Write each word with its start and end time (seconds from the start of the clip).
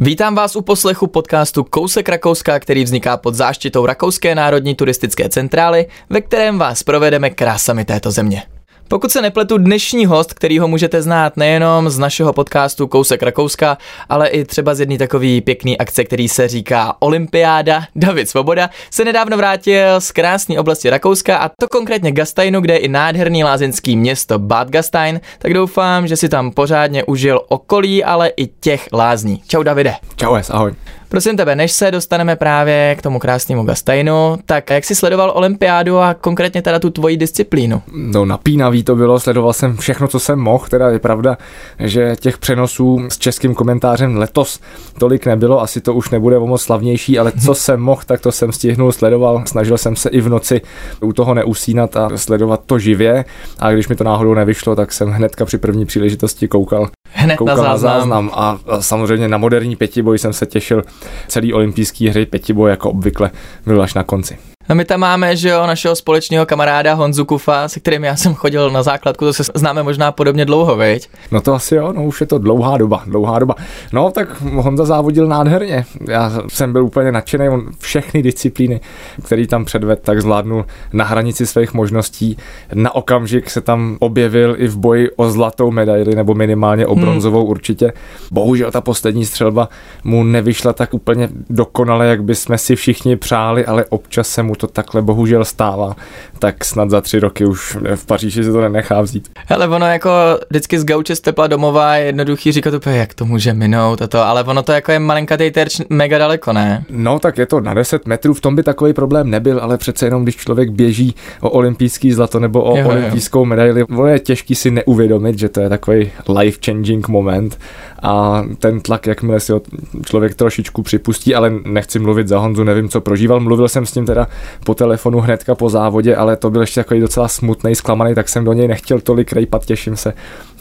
Vítám 0.00 0.34
vás 0.34 0.56
u 0.56 0.62
poslechu 0.62 1.06
podcastu 1.06 1.64
Kousek 1.64 2.08
Rakouska, 2.08 2.60
který 2.60 2.84
vzniká 2.84 3.16
pod 3.16 3.34
záštitou 3.34 3.86
Rakouské 3.86 4.34
národní 4.34 4.74
turistické 4.74 5.28
centrály, 5.28 5.86
ve 6.10 6.20
kterém 6.20 6.58
vás 6.58 6.82
provedeme 6.82 7.30
krásami 7.30 7.84
této 7.84 8.10
země. 8.10 8.42
Pokud 8.88 9.12
se 9.12 9.22
nepletu, 9.22 9.58
dnešní 9.58 10.06
host, 10.06 10.34
který 10.34 10.58
ho 10.58 10.68
můžete 10.68 11.02
znát 11.02 11.36
nejenom 11.36 11.90
z 11.90 11.98
našeho 11.98 12.32
podcastu 12.32 12.86
Kousek 12.86 13.22
Rakouska, 13.22 13.78
ale 14.08 14.28
i 14.28 14.44
třeba 14.44 14.74
z 14.74 14.80
jedné 14.80 14.98
takový 14.98 15.40
pěkný 15.40 15.78
akce, 15.78 16.04
který 16.04 16.28
se 16.28 16.48
říká 16.48 16.94
Olympiáda, 16.98 17.82
David 17.96 18.28
Svoboda, 18.28 18.70
se 18.90 19.04
nedávno 19.04 19.36
vrátil 19.36 20.00
z 20.00 20.12
krásné 20.12 20.60
oblasti 20.60 20.90
Rakouska 20.90 21.36
a 21.36 21.50
to 21.60 21.68
konkrétně 21.68 22.12
Gasteinu, 22.12 22.60
kde 22.60 22.74
je 22.74 22.78
i 22.78 22.88
nádherný 22.88 23.44
lázeňský 23.44 23.96
město 23.96 24.38
Bad 24.38 24.70
Gastein, 24.70 25.20
tak 25.38 25.54
doufám, 25.54 26.06
že 26.06 26.16
si 26.16 26.28
tam 26.28 26.50
pořádně 26.50 27.04
užil 27.04 27.40
okolí, 27.48 28.04
ale 28.04 28.28
i 28.28 28.46
těch 28.46 28.88
lázní. 28.92 29.42
Čau 29.48 29.62
Davide. 29.62 29.94
Čau, 30.16 30.36
ahoj. 30.50 30.72
Prosím 31.08 31.36
tebe, 31.36 31.56
než 31.56 31.72
se 31.72 31.90
dostaneme 31.90 32.36
právě 32.36 32.96
k 32.98 33.02
tomu 33.02 33.18
krásnému 33.18 33.64
Gasteinu, 33.64 34.36
tak 34.46 34.70
jak 34.70 34.84
jsi 34.84 34.94
sledoval 34.94 35.32
olympiádu 35.34 35.98
a 35.98 36.14
konkrétně 36.14 36.62
teda 36.62 36.78
tu 36.78 36.90
tvoji 36.90 37.16
disciplínu? 37.16 37.82
No 37.92 38.24
napínavý 38.24 38.82
to 38.82 38.96
bylo, 38.96 39.20
sledoval 39.20 39.52
jsem 39.52 39.76
všechno, 39.76 40.08
co 40.08 40.20
jsem 40.20 40.38
mohl, 40.38 40.66
teda 40.70 40.88
je 40.90 40.98
pravda, 40.98 41.38
že 41.78 42.16
těch 42.20 42.38
přenosů 42.38 43.00
s 43.08 43.18
českým 43.18 43.54
komentářem 43.54 44.16
letos 44.16 44.60
tolik 44.98 45.26
nebylo, 45.26 45.62
asi 45.62 45.80
to 45.80 45.94
už 45.94 46.10
nebude 46.10 46.38
o 46.38 46.46
moc 46.46 46.62
slavnější, 46.62 47.18
ale 47.18 47.32
co 47.44 47.54
jsem 47.64 47.80
mohl, 47.80 48.02
tak 48.06 48.20
to 48.20 48.32
jsem 48.32 48.52
stihnul, 48.52 48.92
sledoval, 48.92 49.42
snažil 49.46 49.78
jsem 49.78 49.96
se 49.96 50.08
i 50.08 50.20
v 50.20 50.28
noci 50.28 50.60
u 51.00 51.12
toho 51.12 51.34
neusínat 51.34 51.96
a 51.96 52.08
sledovat 52.16 52.60
to 52.66 52.78
živě 52.78 53.24
a 53.58 53.72
když 53.72 53.88
mi 53.88 53.96
to 53.96 54.04
náhodou 54.04 54.34
nevyšlo, 54.34 54.76
tak 54.76 54.92
jsem 54.92 55.08
hnedka 55.08 55.44
při 55.44 55.58
první 55.58 55.86
příležitosti 55.86 56.48
koukal 56.48 56.88
Hned 57.12 57.36
koukal 57.36 57.56
na 57.56 57.62
záznam. 57.62 57.90
na 57.92 57.98
záznam 57.98 58.30
a, 58.34 58.58
a 58.66 58.82
samozřejmě 58.82 59.28
na 59.28 59.38
moderní 59.38 59.76
pětiboj 59.76 60.18
jsem 60.18 60.32
se 60.32 60.46
těšil 60.46 60.82
celý 61.28 61.54
olympijský 61.54 62.08
hry 62.08 62.26
pětiboj 62.26 62.70
jako 62.70 62.90
obvykle 62.90 63.30
byl 63.66 63.82
až 63.82 63.94
na 63.94 64.02
konci. 64.02 64.38
A 64.68 64.74
my 64.74 64.84
tam 64.84 65.00
máme, 65.00 65.36
že 65.36 65.48
jo, 65.48 65.66
našeho 65.66 65.96
společného 65.96 66.46
kamaráda 66.46 66.94
Honzu 66.94 67.24
Kufa, 67.24 67.68
se 67.68 67.80
kterým 67.80 68.04
já 68.04 68.16
jsem 68.16 68.34
chodil 68.34 68.70
na 68.70 68.82
základku, 68.82 69.24
to 69.24 69.32
se 69.32 69.42
známe 69.54 69.82
možná 69.82 70.12
podobně 70.12 70.44
dlouho, 70.44 70.76
veď? 70.76 71.08
No 71.30 71.40
to 71.40 71.54
asi 71.54 71.74
jo, 71.74 71.92
no 71.92 72.04
už 72.04 72.20
je 72.20 72.26
to 72.26 72.38
dlouhá 72.38 72.76
doba, 72.78 73.02
dlouhá 73.06 73.38
doba. 73.38 73.54
No 73.92 74.10
tak 74.10 74.40
Honza 74.40 74.84
závodil 74.84 75.26
nádherně. 75.26 75.84
Já 76.08 76.32
jsem 76.48 76.72
byl 76.72 76.84
úplně 76.84 77.12
nadšený, 77.12 77.48
on 77.48 77.66
všechny 77.78 78.22
disciplíny, 78.22 78.80
který 79.24 79.46
tam 79.46 79.64
předved, 79.64 80.00
tak 80.02 80.20
zvládnul 80.20 80.66
na 80.92 81.04
hranici 81.04 81.46
svých 81.46 81.74
možností. 81.74 82.36
Na 82.74 82.94
okamžik 82.94 83.50
se 83.50 83.60
tam 83.60 83.96
objevil 84.00 84.54
i 84.58 84.68
v 84.68 84.76
boji 84.76 85.10
o 85.16 85.30
zlatou 85.30 85.70
medaili, 85.70 86.14
nebo 86.14 86.34
minimálně 86.34 86.86
o 86.86 86.96
bronzovou 86.96 87.40
hmm. 87.40 87.50
určitě. 87.50 87.92
Bohužel 88.30 88.70
ta 88.70 88.80
poslední 88.80 89.24
střelba 89.24 89.68
mu 90.04 90.24
nevyšla 90.24 90.72
tak 90.72 90.94
úplně 90.94 91.28
dokonale, 91.50 92.06
jak 92.06 92.24
bychom 92.24 92.58
si 92.58 92.76
všichni 92.76 93.16
přáli, 93.16 93.66
ale 93.66 93.84
občas 93.84 94.28
se 94.28 94.42
mu 94.42 94.55
to 94.56 94.66
takhle 94.66 95.02
bohužel 95.02 95.44
stává, 95.44 95.96
tak 96.38 96.64
snad 96.64 96.90
za 96.90 97.00
tři 97.00 97.20
roky 97.20 97.44
už 97.44 97.76
v 97.94 98.06
Paříži 98.06 98.44
se 98.44 98.52
to 98.52 98.60
nenechá 98.60 99.00
vzít. 99.00 99.28
Ale 99.48 99.68
ono 99.68 99.86
jako 99.86 100.10
vždycky 100.50 100.78
z 100.78 100.84
gauče 100.84 101.16
z 101.16 101.20
tepla 101.20 101.46
domova 101.46 101.96
je 101.96 102.06
jednoduchý 102.06 102.52
říkat 102.52 102.74
úplně, 102.74 102.96
jak 102.96 103.14
to 103.14 103.24
může 103.24 103.54
minout 103.54 104.02
a 104.02 104.06
to, 104.06 104.18
ale 104.18 104.44
ono 104.44 104.62
to 104.62 104.72
jako 104.72 104.92
je 104.92 104.98
malinkatý 104.98 105.50
terč 105.50 105.80
mega 105.88 106.18
daleko, 106.18 106.52
ne? 106.52 106.84
No 106.90 107.18
tak 107.18 107.38
je 107.38 107.46
to 107.46 107.60
na 107.60 107.74
10 107.74 108.06
metrů, 108.06 108.34
v 108.34 108.40
tom 108.40 108.56
by 108.56 108.62
takový 108.62 108.92
problém 108.92 109.30
nebyl, 109.30 109.60
ale 109.60 109.78
přece 109.78 110.06
jenom 110.06 110.22
když 110.22 110.36
člověk 110.36 110.70
běží 110.70 111.14
o 111.40 111.50
olympijský 111.50 112.12
zlato 112.12 112.40
nebo 112.40 112.62
o 112.62 112.78
jo, 112.78 112.88
olympijskou 112.88 113.44
medaili, 113.44 113.84
ono 113.84 114.06
je 114.06 114.18
těžký 114.18 114.54
si 114.54 114.70
neuvědomit, 114.70 115.38
že 115.38 115.48
to 115.48 115.60
je 115.60 115.68
takový 115.68 116.10
life 116.38 116.58
changing 116.64 117.08
moment 117.08 117.58
a 118.02 118.44
ten 118.58 118.80
tlak, 118.80 119.06
jakmile 119.06 119.40
si 119.40 119.52
ho 119.52 119.60
člověk 120.04 120.34
trošičku 120.34 120.82
připustí, 120.82 121.34
ale 121.34 121.52
nechci 121.64 121.98
mluvit 121.98 122.28
za 122.28 122.38
Honzu, 122.38 122.64
nevím, 122.64 122.88
co 122.88 123.00
prožíval. 123.00 123.40
Mluvil 123.40 123.68
jsem 123.68 123.86
s 123.86 123.94
ním 123.94 124.06
teda 124.06 124.28
po 124.64 124.74
telefonu 124.74 125.20
hnedka 125.20 125.54
po 125.54 125.70
závodě, 125.70 126.16
ale 126.16 126.36
to 126.36 126.50
byl 126.50 126.60
ještě 126.60 126.80
takový 126.80 127.00
docela 127.00 127.28
smutný, 127.28 127.74
zklamaný, 127.74 128.14
tak 128.14 128.28
jsem 128.28 128.44
do 128.44 128.52
něj 128.52 128.68
nechtěl 128.68 129.00
tolik 129.00 129.32
rejpat, 129.32 129.64
těším 129.64 129.96
se, 129.96 130.12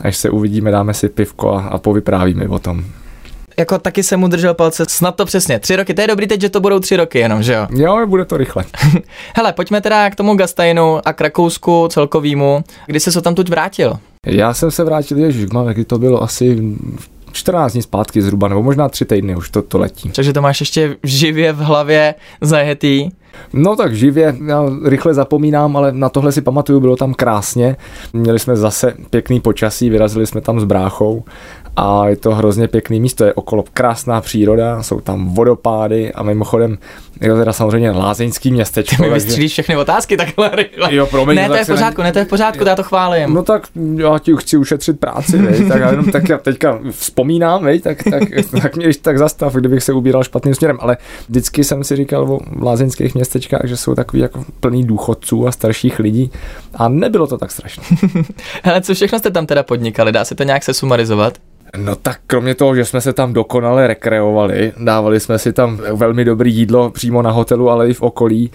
až 0.02 0.18
se 0.18 0.30
uvidíme, 0.30 0.72
dáme 0.72 0.94
si 0.94 1.10
pivko 1.10 1.54
a, 1.54 1.62
a 1.62 1.78
povyprávíme 1.78 2.48
o 2.48 2.60
tom 2.60 2.86
jako 3.58 3.78
taky 3.78 4.04
jsem 4.04 4.20
mu 4.20 4.28
držel 4.28 4.54
palce, 4.54 4.86
snad 4.90 5.16
to 5.16 5.26
přesně. 5.26 5.60
Tři 5.60 5.76
roky, 5.76 5.94
to 5.94 6.02
je 6.02 6.08
dobrý 6.08 6.28
teď, 6.28 6.42
že 6.42 6.50
to 6.50 6.60
budou 6.60 6.80
tři 6.80 6.96
roky 6.96 7.20
jenom, 7.20 7.44
že 7.44 7.54
jo? 7.54 7.68
Jo, 7.76 8.08
bude 8.08 8.26
to 8.26 8.38
rychle. 8.38 8.66
Hele, 9.36 9.54
pojďme 9.54 9.82
teda 9.82 10.10
k 10.10 10.16
tomu 10.16 10.36
Gasteinu 10.36 11.00
a 11.06 11.14
k 11.14 11.22
Rakousku 11.22 11.88
celkovýmu. 11.90 12.64
Kdy 12.86 13.00
jsi 13.00 13.12
se 13.12 13.22
tam 13.22 13.36
tuď 13.36 13.50
vrátil? 13.50 13.94
Já 14.26 14.54
jsem 14.54 14.72
se 14.72 14.84
vrátil, 14.84 15.18
ježiš, 15.18 15.46
kdy 15.74 15.86
to 15.86 16.00
bylo 16.00 16.24
asi 16.24 16.76
14 17.32 17.74
dní 17.74 17.82
zpátky 17.82 18.22
zhruba, 18.22 18.48
nebo 18.48 18.64
možná 18.64 18.90
3 18.90 19.06
týdny 19.06 19.36
už 19.36 19.50
to, 19.50 19.62
to 19.62 19.78
letí. 19.78 20.10
Takže 20.10 20.34
to 20.34 20.42
máš 20.42 20.60
ještě 20.60 20.96
živě 21.04 21.54
v 21.54 21.58
hlavě 21.58 22.16
zajetý. 22.42 23.10
No 23.54 23.76
tak 23.76 23.96
živě, 23.96 24.36
já 24.46 24.64
rychle 24.84 25.14
zapomínám, 25.14 25.78
ale 25.78 25.92
na 25.92 26.10
tohle 26.10 26.32
si 26.32 26.42
pamatuju, 26.42 26.80
bylo 26.80 26.96
tam 26.96 27.14
krásně. 27.14 27.76
Měli 28.14 28.40
jsme 28.40 28.56
zase 28.56 28.94
pěkný 29.10 29.40
počasí, 29.40 29.90
vyrazili 29.90 30.28
jsme 30.28 30.42
tam 30.42 30.60
s 30.60 30.64
bráchou 30.64 31.24
a 31.76 32.08
je 32.08 32.16
to 32.16 32.36
hrozně 32.36 32.68
pěkný 32.68 33.00
místo, 33.00 33.26
je 33.26 33.34
okolo 33.34 33.64
krásná 33.74 34.22
příroda, 34.22 34.84
jsou 34.84 35.00
tam 35.02 35.34
vodopády 35.34 36.14
a 36.14 36.24
mimochodem 36.24 36.78
je 37.22 37.30
to 37.30 37.38
teda 37.38 37.54
samozřejmě 37.54 37.92
lázeňský 37.92 38.52
městečko. 38.52 38.96
Ty 38.96 39.02
mi 39.02 39.14
vystřílíš 39.14 39.52
všechny 39.52 39.78
otázky 39.78 40.18
takhle 40.18 40.52
rychle. 40.54 40.96
Jo, 40.96 41.06
promiň, 41.06 41.36
ne, 41.36 41.48
to 41.48 41.56
je 41.56 41.64
v 41.64 41.68
pořádku, 41.68 42.02
ne, 42.02 42.12
to 42.12 42.20
je 42.20 42.26
v 42.26 42.28
pořádku, 42.28 42.64
já 42.68 42.76
to 42.76 42.84
chválím. 42.84 43.34
No 43.34 43.44
tak 43.44 43.68
já 43.96 44.20
ti 44.20 44.34
chci 44.38 44.58
ušetřit 44.58 45.00
práci, 45.00 45.38
vej, 45.38 45.66
tak 45.66 45.82
já 45.82 45.92
jenom 45.92 46.12
tak 46.12 46.30
já 46.30 46.38
teďka 46.38 46.80
vzpomínám, 46.92 47.64
vej, 47.64 47.80
tak, 47.80 48.04
tak, 48.04 48.24
tak 48.62 48.76
mě 48.76 48.88
tak 49.02 49.18
zastav, 49.18 49.54
kdybych 49.54 49.84
se 49.84 49.94
ubíral 49.94 50.24
špatným 50.24 50.56
směrem, 50.56 50.78
ale 50.82 50.98
vždycky 51.30 51.64
jsem 51.64 51.84
si 51.84 51.96
říkal 51.96 52.34
o 52.34 52.40
lázeňských 52.62 53.16
městečkách, 53.16 53.62
že 53.64 53.78
jsou 53.78 53.96
takový 53.96 54.22
jako 54.22 54.46
plný 54.60 54.84
důchodců 54.84 55.48
a 55.48 55.52
starších 55.52 56.00
lidí 56.00 56.32
a 56.76 56.90
nebylo 56.90 57.28
to 57.28 57.38
tak 57.38 57.52
strašné. 57.52 57.84
Ale 58.64 58.82
co 58.82 58.94
všechno 58.94 59.20
jste 59.20 59.32
tam 59.32 59.46
teda 59.46 59.64
podnikali, 59.64 60.12
dá 60.12 60.26
se 60.26 60.36
to 60.36 60.44
nějak 60.44 60.64
se 60.64 60.74
sumarizovat? 60.74 61.38
No 61.78 61.96
tak 61.96 62.20
kromě 62.28 62.56
toho, 62.56 62.76
že 62.76 62.86
jsme 62.86 63.02
se 63.02 63.14
tam 63.14 63.34
dokonale 63.34 63.88
rekreovali, 63.88 64.74
dávali 64.78 65.20
jsme 65.20 65.40
si 65.40 65.54
tam 65.54 65.78
velmi 65.78 66.26
dobrý 66.26 66.56
jídlo 66.56 66.90
přímo 66.90 67.22
na 67.22 67.32
hotelu, 67.32 67.70
ale 67.70 67.90
i 67.90 67.94
v 67.94 68.02
okolí, 68.02 68.52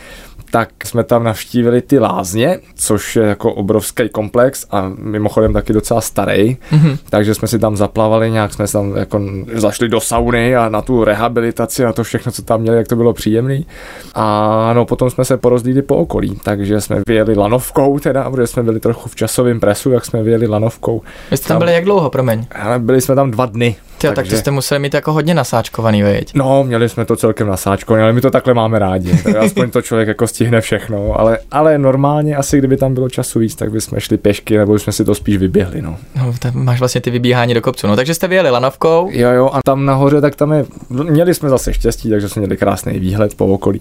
tak 0.50 0.68
jsme 0.84 1.04
tam 1.04 1.24
navštívili 1.24 1.82
ty 1.82 1.98
lázně, 1.98 2.58
což 2.74 3.16
je 3.16 3.22
jako 3.22 3.52
obrovský 3.52 4.08
komplex 4.08 4.66
a 4.70 4.92
mimochodem 4.98 5.52
taky 5.52 5.72
docela 5.72 6.00
starý, 6.00 6.56
mm-hmm. 6.72 6.98
takže 7.10 7.34
jsme 7.34 7.48
si 7.48 7.58
tam 7.58 7.76
zaplavali, 7.76 8.30
nějak 8.30 8.52
jsme 8.52 8.68
tam 8.68 8.96
jako 8.96 9.20
zašli 9.54 9.88
do 9.88 10.00
sauny 10.00 10.56
a 10.56 10.68
na 10.68 10.82
tu 10.82 11.04
rehabilitaci 11.04 11.84
a 11.84 11.92
to 11.92 12.04
všechno, 12.04 12.32
co 12.32 12.42
tam 12.42 12.60
měli, 12.60 12.76
jak 12.76 12.88
to 12.88 12.96
bylo 12.96 13.12
příjemný. 13.12 13.66
A 14.14 14.72
no 14.74 14.84
potom 14.84 15.10
jsme 15.10 15.24
se 15.24 15.36
porozlíli 15.36 15.82
po 15.82 15.96
okolí, 15.96 16.38
takže 16.44 16.80
jsme 16.80 17.02
vyjeli 17.08 17.34
lanovkou 17.34 17.98
teda, 17.98 18.30
protože 18.30 18.46
jsme 18.46 18.62
byli 18.62 18.80
trochu 18.80 19.08
v 19.08 19.16
časovém 19.16 19.60
presu, 19.60 19.90
jak 19.90 20.04
jsme 20.04 20.22
vyjeli 20.22 20.46
lanovkou. 20.46 21.02
Vy 21.30 21.36
jste 21.36 21.48
tam, 21.48 21.54
tam 21.54 21.58
byli 21.58 21.72
jak 21.74 21.84
dlouho, 21.84 22.10
promiň? 22.10 22.46
Ale 22.50 22.78
byli 22.78 23.00
jsme 23.00 23.14
tam 23.14 23.30
dva 23.30 23.46
dny, 23.46 23.76
Tyjo, 24.00 24.12
takže... 24.12 24.30
tak 24.30 24.38
to 24.38 24.40
jste 24.40 24.50
museli 24.50 24.78
mít 24.78 24.94
jako 24.94 25.12
hodně 25.12 25.34
nasáčkovaný, 25.34 26.02
veď? 26.02 26.34
No, 26.34 26.64
měli 26.64 26.88
jsme 26.88 27.04
to 27.04 27.16
celkem 27.16 27.48
nasáčkovaný, 27.48 28.02
ale 28.02 28.12
my 28.12 28.20
to 28.20 28.30
takhle 28.30 28.54
máme 28.54 28.78
rádi. 28.78 29.10
Tak 29.30 29.36
aspoň 29.36 29.70
to 29.70 29.82
člověk 29.82 30.08
jako 30.08 30.26
stihne 30.26 30.60
všechno, 30.60 31.20
ale, 31.20 31.38
ale 31.50 31.78
normálně 31.78 32.36
asi, 32.36 32.58
kdyby 32.58 32.76
tam 32.76 32.94
bylo 32.94 33.08
času 33.08 33.38
víc, 33.38 33.54
tak 33.54 33.70
bychom 33.70 34.00
šli 34.00 34.16
pěšky, 34.16 34.58
nebo 34.58 34.78
jsme 34.78 34.92
si 34.92 35.04
to 35.04 35.14
spíš 35.14 35.36
vyběhli, 35.36 35.82
no. 35.82 35.96
No, 36.16 36.34
tam 36.38 36.52
máš 36.54 36.78
vlastně 36.78 37.00
ty 37.00 37.10
vybíhání 37.10 37.54
do 37.54 37.60
kopců, 37.60 37.86
no, 37.86 37.96
takže 37.96 38.14
jste 38.14 38.28
vyjeli 38.28 38.50
lanovkou. 38.50 39.08
Jo, 39.12 39.30
jo, 39.30 39.50
a 39.52 39.60
tam 39.64 39.84
nahoře, 39.84 40.20
tak 40.20 40.36
tam 40.36 40.52
je, 40.52 40.64
měli 40.90 41.34
jsme 41.34 41.48
zase 41.48 41.72
štěstí, 41.72 42.10
takže 42.10 42.28
jsme 42.28 42.40
měli 42.40 42.56
krásný 42.56 42.98
výhled 42.98 43.34
po 43.34 43.46
okolí. 43.46 43.80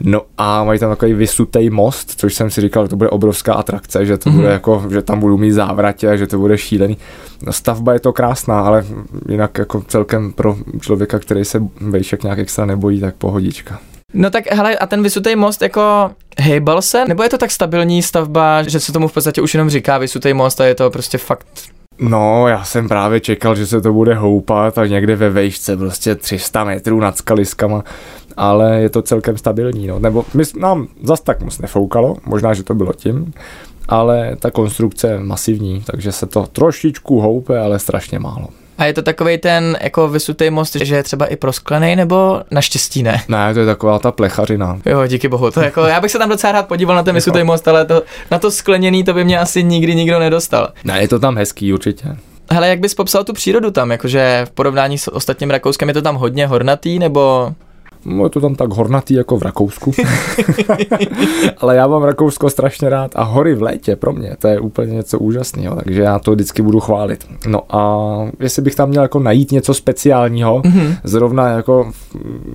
No 0.00 0.22
a 0.38 0.64
mají 0.64 0.80
tam 0.80 0.90
takový 0.90 1.14
vysutý 1.14 1.70
most, 1.70 2.12
což 2.16 2.34
jsem 2.34 2.50
si 2.50 2.60
říkal, 2.60 2.84
že 2.84 2.88
to 2.88 2.96
bude 2.96 3.10
obrovská 3.10 3.54
atrakce, 3.54 4.06
že 4.06 4.18
to 4.18 4.30
mm-hmm. 4.30 4.34
bude 4.34 4.48
jako, 4.48 4.84
že 4.90 5.02
tam 5.02 5.20
budu 5.20 5.36
mít 5.36 5.52
závratě, 5.52 6.18
že 6.18 6.26
to 6.26 6.38
bude 6.38 6.58
šílený. 6.58 6.98
No, 7.42 7.52
stavba 7.52 7.92
je 7.92 8.00
to 8.00 8.12
krásná, 8.12 8.60
ale 8.60 8.84
jinak 9.28 9.55
jako 9.58 9.82
celkem 9.88 10.32
pro 10.32 10.56
člověka, 10.80 11.18
který 11.18 11.44
se 11.44 11.62
vejšek 11.80 12.22
nějak 12.22 12.38
extra 12.38 12.66
nebojí, 12.66 13.00
tak 13.00 13.14
pohodička. 13.14 13.80
No 14.14 14.30
tak 14.30 14.44
hele, 14.52 14.76
a 14.76 14.86
ten 14.86 15.02
vysutý 15.02 15.36
most 15.36 15.62
jako 15.62 16.10
hejbal 16.40 16.82
se? 16.82 17.04
Nebo 17.04 17.22
je 17.22 17.28
to 17.28 17.38
tak 17.38 17.50
stabilní 17.50 18.02
stavba, 18.02 18.62
že 18.62 18.80
se 18.80 18.92
tomu 18.92 19.08
v 19.08 19.12
podstatě 19.12 19.42
už 19.42 19.54
jenom 19.54 19.70
říká 19.70 19.98
vysutý 19.98 20.34
most 20.34 20.60
a 20.60 20.66
je 20.66 20.74
to 20.74 20.90
prostě 20.90 21.18
fakt 21.18 21.46
No, 21.98 22.48
já 22.48 22.64
jsem 22.64 22.88
právě 22.88 23.20
čekal, 23.20 23.54
že 23.54 23.66
se 23.66 23.80
to 23.80 23.92
bude 23.92 24.14
houpat 24.14 24.78
a 24.78 24.86
někde 24.86 25.16
ve 25.16 25.30
vejšce 25.30 25.76
prostě 25.76 26.14
300 26.14 26.64
metrů 26.64 27.00
nad 27.00 27.16
skaliskama, 27.16 27.84
ale 28.36 28.80
je 28.80 28.88
to 28.88 29.02
celkem 29.02 29.36
stabilní, 29.36 29.86
no. 29.86 29.98
Nebo 29.98 30.24
my, 30.34 30.44
nám 30.58 30.88
zas 31.02 31.20
tak 31.20 31.42
moc 31.42 31.58
nefoukalo, 31.58 32.16
možná, 32.26 32.54
že 32.54 32.62
to 32.62 32.74
bylo 32.74 32.92
tím, 32.92 33.32
ale 33.88 34.36
ta 34.36 34.50
konstrukce 34.50 35.08
je 35.08 35.18
masivní, 35.18 35.82
takže 35.86 36.12
se 36.12 36.26
to 36.26 36.46
trošičku 36.46 37.20
houpe, 37.20 37.58
ale 37.58 37.78
strašně 37.78 38.18
málo. 38.18 38.48
A 38.78 38.84
je 38.84 38.92
to 38.92 39.02
takový 39.02 39.38
ten 39.38 39.76
jako 39.80 40.08
vysutý 40.08 40.50
most, 40.50 40.76
že 40.76 40.96
je 40.96 41.02
třeba 41.02 41.26
i 41.26 41.36
prosklený, 41.36 41.96
nebo 41.96 42.42
naštěstí 42.50 43.02
ne? 43.02 43.22
Ne, 43.28 43.54
to 43.54 43.60
je 43.60 43.66
taková 43.66 43.98
ta 43.98 44.12
plechařina. 44.12 44.78
Jo, 44.86 45.06
díky 45.06 45.28
bohu. 45.28 45.50
To 45.50 45.60
jako, 45.60 45.80
já 45.80 46.00
bych 46.00 46.10
se 46.10 46.18
tam 46.18 46.28
docela 46.28 46.52
rád 46.52 46.68
podíval 46.68 46.96
na 46.96 47.02
ten 47.02 47.14
vysutý 47.14 47.42
most, 47.44 47.68
ale 47.68 47.84
to, 47.84 48.02
na 48.30 48.38
to 48.38 48.50
skleněný 48.50 49.04
to 49.04 49.14
by 49.14 49.24
mě 49.24 49.38
asi 49.38 49.64
nikdy 49.64 49.94
nikdo 49.94 50.18
nedostal. 50.18 50.68
Ne, 50.84 51.00
je 51.00 51.08
to 51.08 51.18
tam 51.18 51.36
hezký 51.36 51.72
určitě. 51.72 52.16
Hele, 52.50 52.68
jak 52.68 52.80
bys 52.80 52.94
popsal 52.94 53.24
tu 53.24 53.32
přírodu 53.32 53.70
tam, 53.70 53.90
jakože 53.90 54.42
v 54.44 54.50
porovnání 54.50 54.98
s 54.98 55.14
ostatním 55.14 55.50
Rakouskem 55.50 55.88
je 55.88 55.94
to 55.94 56.02
tam 56.02 56.16
hodně 56.16 56.46
hornatý, 56.46 56.98
nebo 56.98 57.52
No, 58.08 58.24
je 58.24 58.30
to 58.30 58.40
tam 58.40 58.54
tak 58.54 58.70
hornatý 58.70 59.14
jako 59.14 59.36
v 59.36 59.42
Rakousku. 59.42 59.92
Ale 61.58 61.76
já 61.76 61.86
mám 61.86 62.02
Rakousko 62.02 62.50
strašně 62.50 62.88
rád 62.88 63.10
a 63.14 63.22
hory 63.22 63.54
v 63.54 63.62
létě 63.62 63.96
pro 63.96 64.12
mě, 64.12 64.36
to 64.38 64.48
je 64.48 64.60
úplně 64.60 64.94
něco 64.94 65.18
úžasného, 65.18 65.76
takže 65.76 66.02
já 66.02 66.18
to 66.18 66.32
vždycky 66.32 66.62
budu 66.62 66.80
chválit. 66.80 67.26
No 67.46 67.76
a 67.76 68.06
jestli 68.40 68.62
bych 68.62 68.74
tam 68.74 68.88
měl 68.88 69.02
jako 69.02 69.18
najít 69.18 69.52
něco 69.52 69.74
speciálního, 69.74 70.60
mm-hmm. 70.60 70.96
zrovna 71.04 71.48
jako 71.48 71.92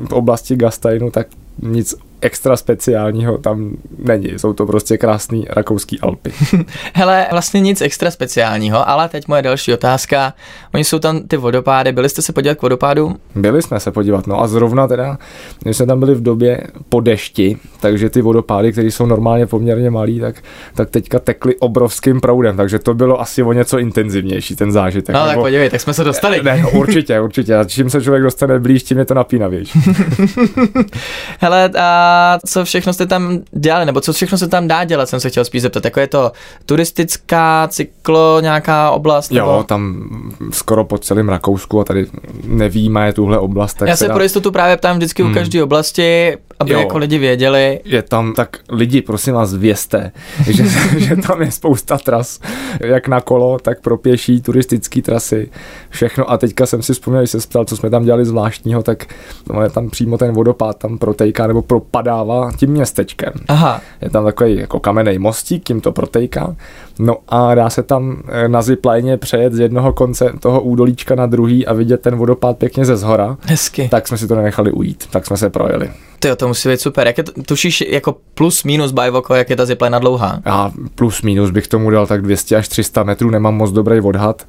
v 0.10 0.14
oblasti 0.14 0.56
Gasteinu, 0.56 1.12
tak 1.12 1.28
nic 1.62 1.96
extra 2.22 2.58
speciálního 2.58 3.38
tam 3.38 3.72
není. 3.98 4.30
Jsou 4.38 4.54
to 4.54 4.66
prostě 4.66 4.98
krásný 4.98 5.46
rakouský 5.50 6.00
Alpy. 6.00 6.32
Hele, 6.94 7.28
vlastně 7.32 7.62
nic 7.62 7.82
extra 7.82 8.12
speciálního, 8.12 8.90
ale 8.90 9.10
teď 9.10 9.28
moje 9.28 9.42
další 9.42 9.74
otázka. 9.74 10.34
Oni 10.74 10.84
jsou 10.84 11.00
tam 11.00 11.22
ty 11.28 11.38
vodopády, 11.38 11.92
byli 11.92 12.10
jste 12.10 12.22
se 12.22 12.34
podívat 12.34 12.58
k 12.58 12.62
vodopádu? 12.62 13.16
Byli 13.36 13.62
jsme 13.62 13.80
se 13.80 13.92
podívat, 13.92 14.28
no 14.28 14.42
a 14.42 14.48
zrovna 14.48 14.88
teda, 14.88 15.18
my 15.66 15.74
jsme 15.74 15.86
tam 15.86 16.00
byli 16.00 16.16
v 16.16 16.22
době 16.22 16.62
po 16.90 17.02
dešti, 17.02 17.58
takže 17.80 18.10
ty 18.10 18.22
vodopády, 18.22 18.72
které 18.72 18.88
jsou 18.88 19.06
normálně 19.06 19.46
poměrně 19.46 19.90
malý, 19.90 20.20
tak, 20.20 20.36
tak 20.76 20.90
teďka 20.90 21.20
tekly 21.20 21.56
obrovským 21.56 22.22
proudem, 22.22 22.58
takže 22.58 22.80
to 22.80 22.94
bylo 22.94 23.22
asi 23.22 23.44
o 23.44 23.54
něco 23.54 23.80
intenzivnější 23.80 24.56
ten 24.56 24.72
zážitek. 24.72 25.16
No 25.16 25.26
tak 25.26 25.38
podívej, 25.38 25.70
tak 25.70 25.82
jsme 25.82 25.94
se 25.94 26.04
dostali. 26.04 26.44
Ne, 26.44 26.62
no, 26.62 26.72
určitě, 26.72 27.20
určitě. 27.20 27.56
A 27.56 27.64
čím 27.64 27.90
se 27.90 28.02
člověk 28.02 28.24
dostane 28.24 28.60
blíž, 28.60 28.84
tím 28.84 28.98
je 28.98 29.06
to 29.06 29.14
napínavější. 29.14 29.80
Hele, 31.40 31.70
a 31.80 32.11
co 32.46 32.66
všechno 32.66 32.94
jste 32.94 33.06
tam 33.06 33.40
dělali, 33.52 33.86
nebo 33.86 34.02
co 34.02 34.14
všechno 34.14 34.38
se 34.38 34.48
tam 34.48 34.68
dá 34.68 34.84
dělat, 34.84 35.10
jsem 35.10 35.20
se 35.20 35.30
chtěl 35.30 35.46
spíš 35.46 35.62
zeptat. 35.62 35.86
Jako 35.86 36.00
je 36.00 36.08
to 36.08 36.32
turistická, 36.66 37.68
cyklo, 37.68 38.38
nějaká 38.42 38.92
oblast? 38.92 39.32
Jo, 39.32 39.52
nebo? 39.52 39.64
tam 39.64 40.10
skoro 40.52 40.86
po 40.86 40.98
celém 40.98 41.30
Rakousku 41.30 41.80
a 41.80 41.84
tady 41.84 42.08
nevíme 42.44 43.14
tuhle 43.14 43.40
oblast. 43.40 43.74
Tak 43.74 43.90
Já 43.90 43.96
se 43.96 44.06
teda... 44.06 44.14
pro 44.14 44.24
jistotu 44.24 44.52
právě 44.52 44.78
ptám 44.78 44.98
vždycky 44.98 45.24
hmm. 45.24 45.32
u 45.32 45.36
každé 45.36 45.64
oblasti, 45.64 46.38
aby 46.60 46.74
jo, 46.74 46.80
jako 46.80 46.98
lidi 46.98 47.18
věděli. 47.18 47.80
Je 47.86 48.02
tam, 48.02 48.34
tak 48.34 48.58
lidi, 48.70 49.02
prosím 49.02 49.34
vás, 49.34 49.54
vězte, 49.54 50.12
že, 50.46 50.64
že 50.98 51.16
tam 51.16 51.42
je 51.42 51.52
spousta 51.52 51.98
tras, 51.98 52.40
jak 52.80 53.08
na 53.08 53.22
kolo, 53.22 53.60
tak 53.60 53.82
pro 53.82 53.98
pěší, 53.98 54.42
turistické 54.42 55.02
trasy, 55.02 55.50
všechno. 55.90 56.32
A 56.32 56.38
teďka 56.38 56.66
jsem 56.66 56.82
si 56.82 56.94
vzpomněl, 56.94 57.22
když 57.22 57.32
se 57.32 57.38
ptal, 57.38 57.66
co 57.66 57.78
jsme 57.78 57.90
tam 57.90 58.04
dělali 58.04 58.26
zvláštního, 58.26 58.84
tak 58.84 59.06
no, 59.54 59.64
je 59.64 59.70
tam 59.70 59.90
přímo 59.90 60.18
ten 60.18 60.34
vodopád 60.34 60.78
tam 60.78 60.98
protejká 60.98 61.48
nebo 61.48 61.62
propadává 62.02 62.52
tím 62.58 62.70
městečkem. 62.70 63.34
Aha. 63.48 63.82
Je 64.02 64.10
tam 64.10 64.26
takový 64.26 64.58
jako 64.58 64.80
kamenný 64.80 65.20
mostík, 65.20 65.64
tím 65.64 65.82
to 65.82 65.92
protejká. 65.92 66.56
No 67.00 67.18
a 67.28 67.56
dá 67.56 67.70
se 67.70 67.84
tam 67.84 68.24
eh, 68.28 68.48
na 68.48 68.62
zipline 68.62 69.18
přejet 69.18 69.54
z 69.54 69.60
jednoho 69.60 69.94
konce 69.94 70.34
toho 70.40 70.62
údolíčka 70.62 71.16
na 71.16 71.26
druhý 71.26 71.68
a 71.68 71.74
vidět 71.74 72.02
ten 72.02 72.16
vodopád 72.16 72.58
pěkně 72.58 72.86
ze 72.86 72.98
zhora. 72.98 73.38
Hezky. 73.42 73.88
Tak 73.92 74.08
jsme 74.08 74.18
si 74.18 74.28
to 74.28 74.36
nenechali 74.36 74.72
ujít, 74.72 75.08
tak 75.12 75.26
jsme 75.26 75.38
se 75.38 75.50
projeli. 75.50 75.90
Ty 76.20 76.36
to 76.36 76.48
musí 76.48 76.70
být 76.70 76.82
super. 76.82 77.08
Jak 77.08 77.18
je 77.18 77.24
to, 77.24 77.32
tušíš 77.44 77.84
jako 77.88 78.16
plus 78.34 78.64
minus 78.64 78.92
bajvoko, 78.92 79.36
jak 79.36 79.50
je 79.50 79.56
ta 79.56 79.66
zipline 79.66 80.00
dlouhá? 80.00 80.40
A 80.46 80.72
plus 80.96 81.22
minus 81.22 81.52
bych 81.52 81.68
tomu 81.68 81.90
dal 81.90 82.08
tak 82.08 82.22
200 82.22 82.56
až 82.56 82.68
300 82.68 83.04
metrů, 83.04 83.30
nemám 83.30 83.56
moc 83.56 83.72
dobrý 83.72 84.02
odhad. 84.02 84.48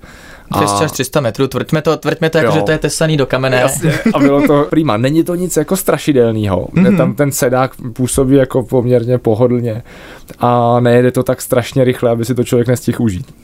200 0.53 0.85
až 0.85 0.91
300 0.91 1.21
metrů, 1.21 1.49
tvrďme 1.49 1.83
to, 1.83 1.97
tvrďme 1.97 2.31
to 2.31 2.39
jako, 2.39 2.53
že 2.53 2.63
to 2.63 2.71
je 2.71 2.79
tesaný 2.79 3.17
do 3.17 3.27
kamene. 3.27 3.57
Jasně, 3.57 3.99
a 4.15 4.19
bylo 4.19 4.47
to 4.47 4.67
prima. 4.71 4.97
Není 4.97 5.25
to 5.25 5.35
nic 5.35 5.57
jako 5.57 5.77
strašidelného. 5.77 6.69
Mm-hmm. 6.75 6.97
Tam 6.97 7.15
ten 7.15 7.33
sedák 7.33 7.73
působí 7.93 8.37
jako 8.37 8.63
poměrně 8.63 9.19
pohodlně 9.19 9.83
a 10.39 10.81
nejede 10.81 11.11
to 11.11 11.23
tak 11.23 11.43
strašně 11.43 11.85
rychle, 11.85 12.11
aby 12.11 12.25
si 12.25 12.35
to 12.35 12.45
člověk 12.45 12.69
nestihl 12.69 13.03
užít. 13.03 13.35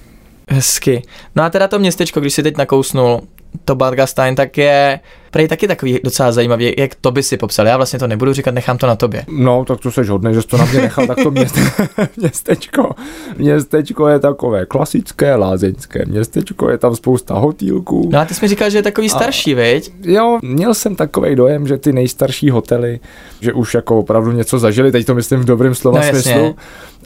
Hezky. 0.50 1.02
No 1.36 1.42
a 1.42 1.50
teda 1.50 1.68
to 1.68 1.78
městečko, 1.78 2.20
když 2.20 2.34
si 2.34 2.42
teď 2.42 2.56
nakousnul, 2.56 3.20
to 3.64 3.74
Bargastein, 3.74 4.34
tak 4.34 4.58
je 4.58 5.00
prej 5.30 5.48
taky 5.48 5.68
takový 5.68 6.00
docela 6.04 6.32
zajímavý, 6.32 6.74
jak 6.78 6.94
to 6.94 7.10
by 7.10 7.22
si 7.22 7.36
popsal. 7.36 7.66
Já 7.66 7.76
vlastně 7.76 7.98
to 7.98 8.06
nebudu 8.06 8.32
říkat, 8.32 8.54
nechám 8.54 8.78
to 8.78 8.86
na 8.86 8.96
tobě. 8.96 9.24
No, 9.28 9.64
tak 9.64 9.80
to 9.80 9.90
seš 9.90 10.08
hodný, 10.08 10.34
že 10.34 10.42
jsi 10.42 10.48
to 10.48 10.56
na 10.56 10.64
mě 10.64 10.80
nechal, 10.80 11.06
tak 11.06 11.18
to 11.22 11.30
měst, 11.30 11.58
městečko. 12.16 12.94
Městečko 13.38 14.08
je 14.08 14.18
takové 14.18 14.66
klasické 14.66 15.34
lázeňské 15.34 16.04
městečko, 16.06 16.70
je 16.70 16.78
tam 16.78 16.96
spousta 16.96 17.34
hotýlků. 17.34 18.08
No 18.12 18.18
a 18.18 18.24
ty 18.24 18.34
jsi 18.34 18.44
mi 18.44 18.48
říkal, 18.48 18.70
že 18.70 18.78
je 18.78 18.82
takový 18.82 19.08
starší, 19.08 19.54
veď? 19.54 19.92
Jo, 20.02 20.38
měl 20.42 20.74
jsem 20.74 20.96
takový 20.96 21.36
dojem, 21.36 21.66
že 21.66 21.76
ty 21.76 21.92
nejstarší 21.92 22.50
hotely, 22.50 23.00
že 23.40 23.52
už 23.52 23.74
jako 23.74 23.98
opravdu 23.98 24.32
něco 24.32 24.58
zažili, 24.58 24.92
teď 24.92 25.06
to 25.06 25.14
myslím 25.14 25.40
v 25.40 25.44
dobrém 25.44 25.74
slova 25.74 26.00
no, 26.00 26.06
smyslu. 26.08 26.56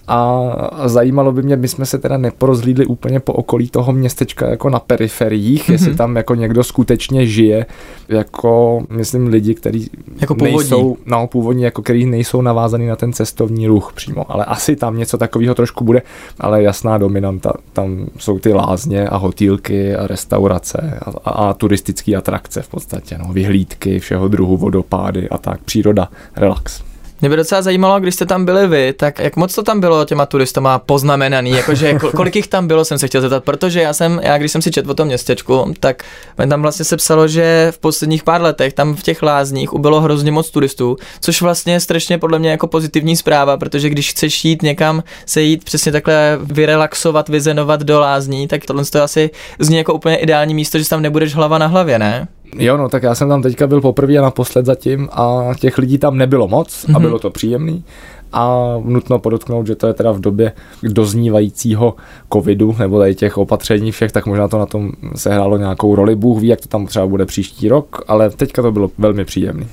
A 0.09 0.53
zajímalo 0.85 1.33
by 1.33 1.43
mě, 1.43 1.57
my 1.57 1.69
jsme 1.69 1.87
se 1.87 1.99
teda 1.99 2.17
neporozlídli 2.17 2.87
úplně 2.87 3.21
po 3.21 3.33
okolí 3.33 3.71
toho 3.71 3.93
městečka 3.93 4.49
jako 4.49 4.71
na 4.71 4.79
periferiích, 4.79 5.69
mm-hmm. 5.69 5.73
jestli 5.73 5.95
tam 5.95 6.17
jako 6.17 6.35
někdo 6.35 6.65
skutečně 6.65 7.27
žije, 7.27 7.67
jako 8.09 8.83
myslím 8.91 9.27
lidi, 9.27 9.55
kteří 9.55 9.91
jako 10.21 10.35
původní. 10.35 10.59
nejsou, 10.59 10.97
no 11.07 11.27
původní, 11.27 11.63
jako 11.63 11.83
který 11.83 12.07
nejsou 12.07 12.43
navázaný 12.43 12.87
na 12.87 12.97
ten 12.97 13.13
cestovní 13.13 13.67
ruch 13.67 13.93
přímo, 13.95 14.33
ale 14.33 14.45
asi 14.45 14.77
tam 14.77 14.99
něco 14.99 15.19
takového 15.19 15.55
trošku 15.55 15.85
bude, 15.85 16.03
ale 16.41 16.63
jasná 16.63 16.99
dominanta, 16.99 17.53
tam 17.73 18.07
jsou 18.19 18.39
ty 18.39 18.53
lázně 18.53 19.09
a 19.09 19.17
hotýlky 19.17 19.97
a 19.97 20.07
restaurace 20.07 20.99
a, 21.03 21.11
a, 21.11 21.31
a 21.31 21.53
turistické 21.53 22.17
atrakce 22.17 22.63
v 22.63 22.69
podstatě, 22.69 23.19
no, 23.19 23.33
vyhlídky 23.33 23.99
všeho 23.99 24.29
druhu, 24.29 24.57
vodopády 24.57 25.29
a 25.29 25.39
tak, 25.39 25.61
příroda, 25.63 26.09
relax. 26.37 26.92
Mě 27.23 27.29
by 27.29 27.37
docela 27.37 27.63
zajímalo, 27.63 28.01
když 28.01 28.15
jste 28.15 28.27
tam 28.27 28.45
byli 28.45 28.67
vy, 28.67 28.93
tak 28.93 29.19
jak 29.19 29.37
moc 29.37 29.55
to 29.55 29.63
tam 29.63 29.81
bylo 29.81 30.05
těma 30.05 30.27
turistama 30.27 30.79
poznamenaný, 30.79 31.51
jakože 31.51 31.95
kolik 32.17 32.37
jich 32.37 32.47
tam 32.47 32.67
bylo, 32.67 32.85
jsem 32.85 32.99
se 32.99 33.07
chtěl 33.07 33.21
zeptat, 33.21 33.45
protože 33.45 33.81
já 33.81 33.93
jsem, 33.93 34.21
já 34.23 34.39
když 34.39 34.53
jsem 34.53 34.63
si 34.63 34.71
četl 34.71 34.91
o 34.91 34.95
tom 34.95 35.07
městečku, 35.07 35.75
tak 35.81 36.03
tam 36.49 36.63
vlastně 36.63 36.85
se 36.85 36.97
psalo, 36.97 37.29
že 37.29 37.69
v 37.71 37.79
posledních 37.79 38.23
pár 38.23 38.43
letech 38.43 38.73
tam 38.73 38.95
v 38.95 39.03
těch 39.03 39.23
lázních 39.23 39.73
ubylo 39.73 40.01
hrozně 40.01 40.33
moc 40.33 40.51
turistů, 40.51 40.97
což 41.21 41.43
vlastně 41.43 41.73
je 41.73 41.81
strašně 41.81 42.19
podle 42.19 42.39
mě 42.39 42.51
jako 42.51 42.67
pozitivní 42.67 43.17
zpráva, 43.17 43.57
protože 43.57 43.91
když 43.91 44.11
chceš 44.11 44.45
jít 44.45 44.63
někam 44.63 45.03
se 45.27 45.43
jít 45.43 45.65
přesně 45.65 45.93
takhle 45.93 46.39
vyrelaxovat, 46.43 47.29
vyzenovat 47.29 47.81
do 47.83 48.01
lázní, 48.01 48.49
tak 48.49 48.65
tohle 48.65 48.85
to 48.85 49.03
asi 49.03 49.31
zní 49.59 49.77
jako 49.77 49.95
úplně 49.95 50.17
ideální 50.17 50.55
místo, 50.55 50.79
že 50.79 50.89
tam 50.89 51.03
nebudeš 51.03 51.35
hlava 51.35 51.59
na 51.59 51.67
hlavě, 51.67 51.99
ne? 51.99 52.29
Jo, 52.59 52.77
no 52.77 52.89
tak 52.89 53.03
já 53.03 53.15
jsem 53.15 53.29
tam 53.29 53.43
teďka 53.43 53.67
byl 53.67 53.81
poprvé 53.81 54.19
a 54.19 54.23
naposled 54.23 54.67
zatím 54.67 55.09
a 55.13 55.53
těch 55.61 55.79
lidí 55.79 55.99
tam 55.99 56.19
nebylo 56.19 56.49
moc 56.49 56.69
mm-hmm. 56.69 56.97
a 56.97 56.99
mhm. 56.99 57.03
bylo 57.03 57.19
to 57.19 57.31
příjemný. 57.31 57.85
A 58.33 58.75
nutno 58.85 59.19
podotknout, 59.19 59.67
že 59.67 59.75
to 59.75 59.87
je 59.87 59.95
teda 59.95 60.13
v 60.13 60.21
době 60.21 60.53
doznívajícího 60.83 61.95
covidu 62.33 62.75
nebo 62.79 62.99
tady 62.99 63.15
těch 63.15 63.39
opatření 63.39 63.93
všech, 63.93 64.13
tak 64.13 64.27
možná 64.27 64.49
to 64.49 64.59
na 64.59 64.67
tom 64.67 64.93
sehrálo 65.17 65.57
nějakou 65.57 65.95
roli. 65.95 66.17
Bůh 66.17 66.41
ví, 66.41 66.49
jak 66.49 66.61
to 66.61 66.69
tam 66.69 66.87
třeba 66.87 67.07
bude 67.07 67.27
příští 67.27 67.69
rok, 67.69 68.03
ale 68.09 68.31
teďka 68.31 68.63
to 68.63 68.73
bylo 68.73 68.91
velmi 68.99 69.25
příjemný. 69.25 69.67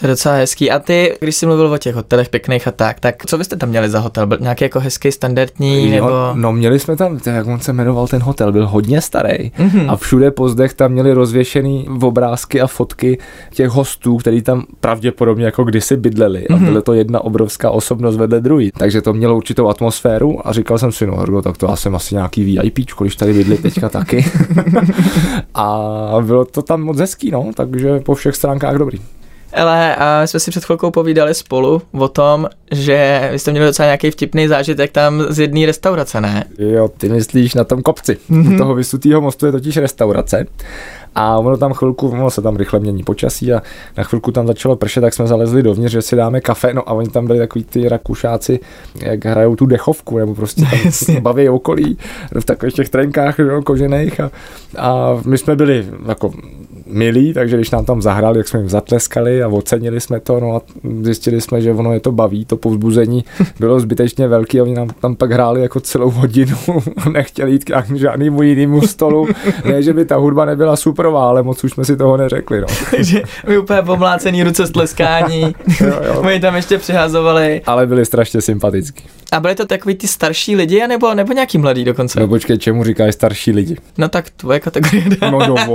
To 0.00 0.06
je 0.06 0.08
docela 0.08 0.34
hezký. 0.34 0.70
A 0.70 0.78
ty, 0.78 1.16
když 1.20 1.36
jsi 1.36 1.46
mluvil 1.46 1.72
o 1.72 1.78
těch 1.78 1.94
hotelech 1.94 2.28
pěkných 2.28 2.68
a 2.68 2.70
tak, 2.70 3.00
tak 3.00 3.26
co 3.26 3.38
byste 3.38 3.56
tam 3.56 3.68
měli 3.68 3.88
za 3.88 3.98
hotel? 3.98 4.26
Byl 4.26 4.38
nějaký 4.40 4.64
jako 4.64 4.80
hezký, 4.80 5.12
standardní? 5.12 5.84
Jo, 5.84 5.90
nebo... 5.90 6.08
No, 6.34 6.52
měli 6.52 6.78
jsme 6.78 6.96
tam, 6.96 7.18
jak 7.26 7.46
on 7.46 7.60
se 7.60 7.72
jmenoval 7.72 8.08
ten 8.08 8.22
hotel, 8.22 8.52
byl 8.52 8.68
hodně 8.68 9.00
starý. 9.00 9.50
Mm-hmm. 9.50 9.90
A 9.90 9.96
všude 9.96 10.30
po 10.30 10.48
zdech 10.48 10.74
tam 10.74 10.92
měli 10.92 11.12
rozvěšený 11.12 11.88
obrázky 12.02 12.60
a 12.60 12.66
fotky 12.66 13.18
těch 13.50 13.68
hostů, 13.68 14.16
kteří 14.16 14.42
tam 14.42 14.64
pravděpodobně 14.80 15.44
jako 15.44 15.64
kdysi 15.64 15.96
bydleli. 15.96 16.40
Mm-hmm. 16.40 16.54
A 16.54 16.56
mhm. 16.56 16.64
byla 16.66 16.80
to 16.80 16.92
jedna 16.92 17.20
obrovská 17.20 17.70
osobnost 17.70 18.16
vedle 18.16 18.40
druhý. 18.40 18.70
Takže 18.78 19.02
to 19.02 19.12
mělo 19.12 19.36
určitou 19.36 19.68
atmosféru 19.68 20.48
a 20.48 20.52
říkal 20.52 20.78
jsem 20.78 20.92
si, 20.92 21.06
no 21.06 21.16
Hrgo, 21.16 21.42
tak 21.42 21.56
to 21.56 21.66
já 21.66 21.76
jsem 21.76 21.94
asi 21.94 22.14
nějaký 22.14 22.44
VIP, 22.44 22.78
když 23.00 23.16
tady 23.16 23.32
bydli 23.32 23.58
teďka 23.58 23.88
taky. 23.88 24.24
a 25.54 26.16
bylo 26.20 26.44
to 26.44 26.62
tam 26.62 26.82
moc 26.82 26.98
hezký, 26.98 27.30
no, 27.30 27.50
takže 27.56 28.00
po 28.00 28.14
všech 28.14 28.36
stránkách 28.36 28.76
dobrý. 28.76 28.98
Ale 29.52 29.96
a 29.96 30.26
jsme 30.26 30.40
si 30.40 30.50
před 30.50 30.64
chvilkou 30.64 30.90
povídali 30.90 31.34
spolu 31.34 31.82
o 31.92 32.08
tom, 32.08 32.48
že 32.70 33.28
vy 33.32 33.38
jste 33.38 33.50
měli 33.50 33.66
docela 33.66 33.86
nějaký 33.86 34.10
vtipný 34.10 34.48
zážitek 34.48 34.92
tam 34.92 35.24
z 35.28 35.38
jedné 35.38 35.66
restaurace, 35.66 36.20
ne? 36.20 36.44
Jo, 36.58 36.88
ty 36.88 37.08
myslíš 37.08 37.54
na 37.54 37.64
tom 37.64 37.82
kopci. 37.82 38.16
Mm-hmm. 38.30 38.54
U 38.54 38.58
toho 38.58 38.74
vysutého 38.74 39.20
mostu 39.20 39.46
je 39.46 39.52
totiž 39.52 39.76
restaurace. 39.76 40.46
A 41.14 41.38
ono 41.38 41.56
tam 41.56 41.72
chvilku, 41.72 42.08
ono 42.08 42.30
se 42.30 42.42
tam 42.42 42.56
rychle 42.56 42.80
mění 42.80 43.02
počasí 43.02 43.52
a 43.52 43.62
na 43.96 44.04
chvilku 44.04 44.32
tam 44.32 44.46
začalo 44.46 44.76
pršet, 44.76 45.00
tak 45.00 45.14
jsme 45.14 45.26
zalezli 45.26 45.62
dovnitř, 45.62 45.92
že 45.92 46.02
si 46.02 46.16
dáme 46.16 46.40
kafe, 46.40 46.74
no 46.74 46.88
a 46.88 46.92
oni 46.92 47.08
tam 47.08 47.26
byli 47.26 47.38
takový 47.38 47.64
ty 47.64 47.88
rakušáci, 47.88 48.60
jak 49.00 49.24
hrajou 49.24 49.56
tu 49.56 49.66
dechovku, 49.66 50.18
nebo 50.18 50.34
prostě 50.34 50.62
tam 51.06 51.22
baví 51.22 51.48
okolí 51.48 51.98
v 52.40 52.44
takových 52.44 52.74
těch 52.74 52.88
trenkách 52.88 53.38
jo, 53.38 53.62
kožených 53.62 54.20
a, 54.20 54.30
a 54.78 55.20
my 55.24 55.38
jsme 55.38 55.56
byli 55.56 55.86
jako 56.08 56.32
milí, 56.90 57.34
takže 57.34 57.56
když 57.56 57.70
nám 57.70 57.84
tam 57.84 58.02
zahrali, 58.02 58.38
jak 58.38 58.48
jsme 58.48 58.60
jim 58.60 58.68
zatleskali 58.68 59.42
a 59.42 59.48
ocenili 59.48 60.00
jsme 60.00 60.20
to, 60.20 60.40
no 60.40 60.56
a 60.56 60.60
zjistili 61.02 61.40
jsme, 61.40 61.60
že 61.60 61.72
ono 61.72 61.92
je 61.92 62.00
to 62.00 62.12
baví, 62.12 62.44
to 62.44 62.56
povzbuzení 62.56 63.24
bylo 63.60 63.80
zbytečně 63.80 64.28
velký 64.28 64.60
a 64.60 64.62
oni 64.62 64.74
nám 64.74 64.88
tam 65.00 65.16
pak 65.16 65.32
hráli 65.32 65.62
jako 65.62 65.80
celou 65.80 66.10
hodinu, 66.10 66.56
nechtěli 67.12 67.52
jít 67.52 67.64
k 67.64 67.96
žádnému 67.96 68.42
jinému 68.42 68.82
stolu, 68.82 69.28
ne, 69.64 69.82
že 69.82 69.92
by 69.92 70.04
ta 70.04 70.16
hudba 70.16 70.44
nebyla 70.44 70.76
superová, 70.76 71.28
ale 71.28 71.42
moc 71.42 71.64
už 71.64 71.72
jsme 71.72 71.84
si 71.84 71.96
toho 71.96 72.16
neřekli, 72.16 72.60
no. 72.60 72.66
takže 72.90 73.22
my 73.48 73.58
úplně 73.58 73.82
pomlácený 73.82 74.42
ruce 74.42 74.66
z 74.66 74.70
tleskání, 74.70 75.40
jo, 75.80 75.92
jo. 76.06 76.22
my 76.22 76.40
tam 76.40 76.56
ještě 76.56 76.78
přihazovali. 76.78 77.62
Ale 77.66 77.86
byli 77.86 78.06
strašně 78.06 78.40
sympatický. 78.40 79.04
A 79.32 79.40
byli 79.40 79.54
to 79.54 79.66
takový 79.66 79.94
ty 79.94 80.08
starší 80.08 80.56
lidi, 80.56 80.86
nebo, 80.86 81.14
nebo 81.14 81.32
nějaký 81.32 81.58
mladý 81.58 81.84
dokonce? 81.84 82.20
No 82.20 82.28
počkej, 82.28 82.58
čemu 82.58 82.84
říkáš 82.84 83.14
starší 83.14 83.52
lidi? 83.52 83.76
No 83.98 84.08
tak 84.08 84.30
tvoje 84.30 84.60
kategorie. 84.60 85.04
No, 85.22 85.30
no, 85.30 85.54
no. 85.66 85.74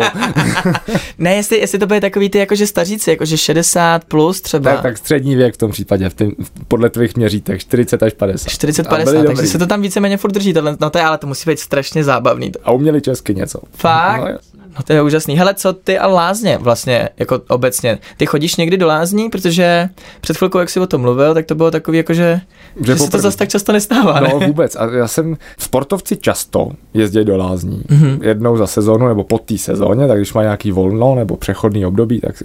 Ne, 1.18 1.36
jestli, 1.36 1.58
jestli 1.58 1.80
to 1.80 1.88
bude 1.88 2.02
takový 2.02 2.30
ty 2.30 2.38
jakože 2.38 2.68
staříci, 2.68 3.10
jakože 3.10 3.38
60 3.38 4.06
plus 4.06 4.42
třeba. 4.42 4.72
Tak, 4.72 4.82
tak 4.82 4.98
střední 4.98 5.36
věk 5.36 5.54
v 5.54 5.58
tom 5.58 5.72
případě, 5.72 6.10
v 6.10 6.14
tým, 6.14 6.36
podle 6.68 6.90
tvých 6.90 7.16
měřítek, 7.16 7.60
40 7.60 8.04
až 8.04 8.14
50. 8.14 8.50
40, 8.50 8.88
50, 8.88 9.12
takže 9.12 9.28
dobrý. 9.28 9.48
se 9.48 9.58
to 9.58 9.68
tam 9.68 9.82
víceméně 9.82 10.18
furt 10.18 10.32
drží, 10.32 10.54
tohle, 10.54 10.78
no 10.82 10.90
to 10.90 10.98
je, 10.98 11.04
ale 11.04 11.18
to 11.18 11.28
musí 11.28 11.50
být 11.50 11.60
strašně 11.60 12.04
zábavný. 12.04 12.52
A 12.64 12.72
uměli 12.72 13.02
česky 13.02 13.36
něco. 13.36 13.60
Fakt? 13.74 14.22
No, 14.22 14.64
No 14.78 14.84
to 14.84 14.94
je 14.94 15.02
úžasný. 15.02 15.38
Hele, 15.38 15.54
co 15.54 15.74
ty 15.74 16.00
a 16.00 16.08
lázně 16.08 16.58
vlastně, 16.58 17.10
jako 17.18 17.42
obecně? 17.50 17.98
Ty 18.18 18.26
chodíš 18.26 18.56
někdy 18.56 18.78
do 18.78 18.88
lázní, 18.88 19.30
protože 19.30 19.90
před 20.22 20.38
chvilkou, 20.38 20.60
jak 20.60 20.70
jsi 20.70 20.80
o 20.80 20.88
tom 20.88 21.02
mluvil, 21.02 21.34
tak 21.34 21.46
to 21.46 21.56
bylo 21.56 21.72
takový, 21.72 21.98
jako 21.98 22.14
že, 22.14 22.42
že, 22.82 22.86
že 22.86 23.00
se 23.00 23.12
to 23.12 23.20
zase 23.20 23.38
tak 23.38 23.50
často 23.50 23.72
nestává. 23.72 24.20
Ne? 24.20 24.30
No 24.34 24.40
vůbec. 24.40 24.76
A 24.76 24.92
já 24.92 25.08
jsem, 25.08 25.38
sportovci 25.58 26.18
často 26.18 26.70
jezdí 26.94 27.24
do 27.24 27.38
lázní. 27.38 27.82
Mm-hmm. 27.90 28.20
Jednou 28.22 28.58
za 28.58 28.68
sezónu 28.68 29.08
nebo 29.08 29.24
po 29.24 29.38
té 29.38 29.58
sezóně, 29.58 30.08
tak 30.08 30.18
když 30.18 30.34
má 30.34 30.42
nějaký 30.42 30.72
volno 30.72 31.16
nebo 31.16 31.38
přechodný 31.38 31.86
období, 31.86 32.22
tak 32.22 32.36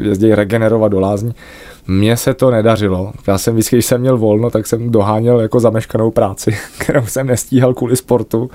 jezdí 0.00 0.34
regenerovat 0.34 0.92
do 0.92 1.00
lázní. 1.00 1.34
Mně 1.86 2.16
se 2.16 2.34
to 2.34 2.50
nedařilo. 2.50 3.12
Já 3.26 3.38
jsem 3.38 3.54
vždycky, 3.54 3.76
když 3.76 3.86
jsem 3.86 4.00
měl 4.00 4.18
volno, 4.18 4.50
tak 4.50 4.66
jsem 4.66 4.90
doháněl 4.90 5.40
jako 5.40 5.60
zameškanou 5.60 6.10
práci, 6.10 6.56
kterou 6.78 7.06
jsem 7.06 7.26
nestíhal 7.26 7.74
kvůli 7.74 7.96
sportu. 7.96 8.50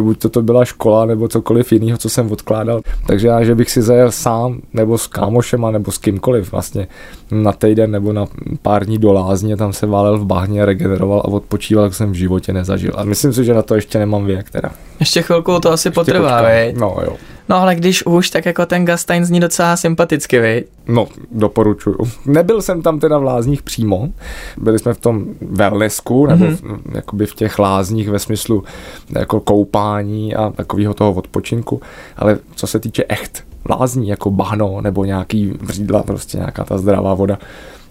Buď 0.00 0.18
to, 0.18 0.28
to 0.28 0.42
byla 0.42 0.64
škola 0.64 1.04
nebo 1.04 1.28
cokoliv 1.28 1.72
jiného, 1.72 1.98
co 1.98 2.08
jsem 2.08 2.32
odkládal. 2.32 2.80
Takže 3.06 3.28
já, 3.28 3.44
že 3.44 3.54
bych 3.54 3.70
si 3.70 3.82
zajel 3.82 4.12
sám 4.12 4.60
nebo 4.72 4.98
s 4.98 5.06
kámošema 5.06 5.70
nebo 5.70 5.92
s 5.92 5.98
kýmkoliv 5.98 6.52
vlastně 6.52 6.88
na 7.30 7.52
týden 7.52 7.90
nebo 7.90 8.12
na 8.12 8.26
pár 8.62 8.86
dní 8.86 8.98
do 8.98 9.12
lázně, 9.12 9.56
tam 9.56 9.72
se 9.72 9.86
válel 9.86 10.18
v 10.18 10.26
bahně, 10.26 10.64
regeneroval 10.64 11.18
a 11.20 11.28
odpočíval, 11.28 11.84
jak 11.84 11.94
jsem 11.94 12.10
v 12.12 12.14
životě 12.14 12.52
nezažil. 12.52 12.92
A 12.96 13.04
myslím 13.04 13.32
si, 13.32 13.44
že 13.44 13.54
na 13.54 13.62
to 13.62 13.74
ještě 13.74 13.98
nemám 13.98 14.26
věk 14.26 14.50
teda. 14.50 14.70
Ještě 15.00 15.22
chvilku 15.22 15.60
to 15.60 15.72
asi 15.72 15.88
ještě 15.88 15.94
potrvá, 15.94 16.42
No 16.76 16.96
jo. 17.04 17.16
No 17.48 17.56
ale 17.56 17.74
když 17.74 18.06
už, 18.06 18.30
tak 18.30 18.46
jako 18.46 18.66
ten 18.66 18.84
Gastein 18.84 19.24
zní 19.24 19.40
docela 19.40 19.76
sympaticky, 19.76 20.38
vej? 20.38 20.64
No, 20.86 21.08
doporučuju. 21.32 21.98
Nebyl 22.26 22.62
jsem 22.62 22.82
tam 22.82 23.00
teda 23.00 23.18
v 23.18 23.22
lázních 23.22 23.62
přímo, 23.62 24.08
byli 24.56 24.78
jsme 24.78 24.94
v 24.94 25.00
tom 25.00 25.26
wellnessku, 25.40 26.26
nebo 26.26 26.44
mm-hmm. 26.44 26.80
v, 26.92 26.96
jakoby 26.96 27.26
v 27.26 27.34
těch 27.34 27.58
lázních 27.58 28.08
ve 28.08 28.18
smyslu 28.18 28.64
jako 29.10 29.40
koupání 29.40 30.34
a 30.34 30.50
takového 30.50 30.94
toho 30.94 31.12
odpočinku, 31.12 31.80
ale 32.16 32.38
co 32.54 32.66
se 32.66 32.80
týče 32.80 33.04
echt 33.08 33.44
lázní, 33.70 34.08
jako 34.08 34.30
bahno 34.30 34.80
nebo 34.80 35.04
nějaký 35.04 35.52
vřídla, 35.60 36.02
prostě 36.02 36.38
nějaká 36.38 36.64
ta 36.64 36.78
zdravá 36.78 37.14
voda, 37.14 37.38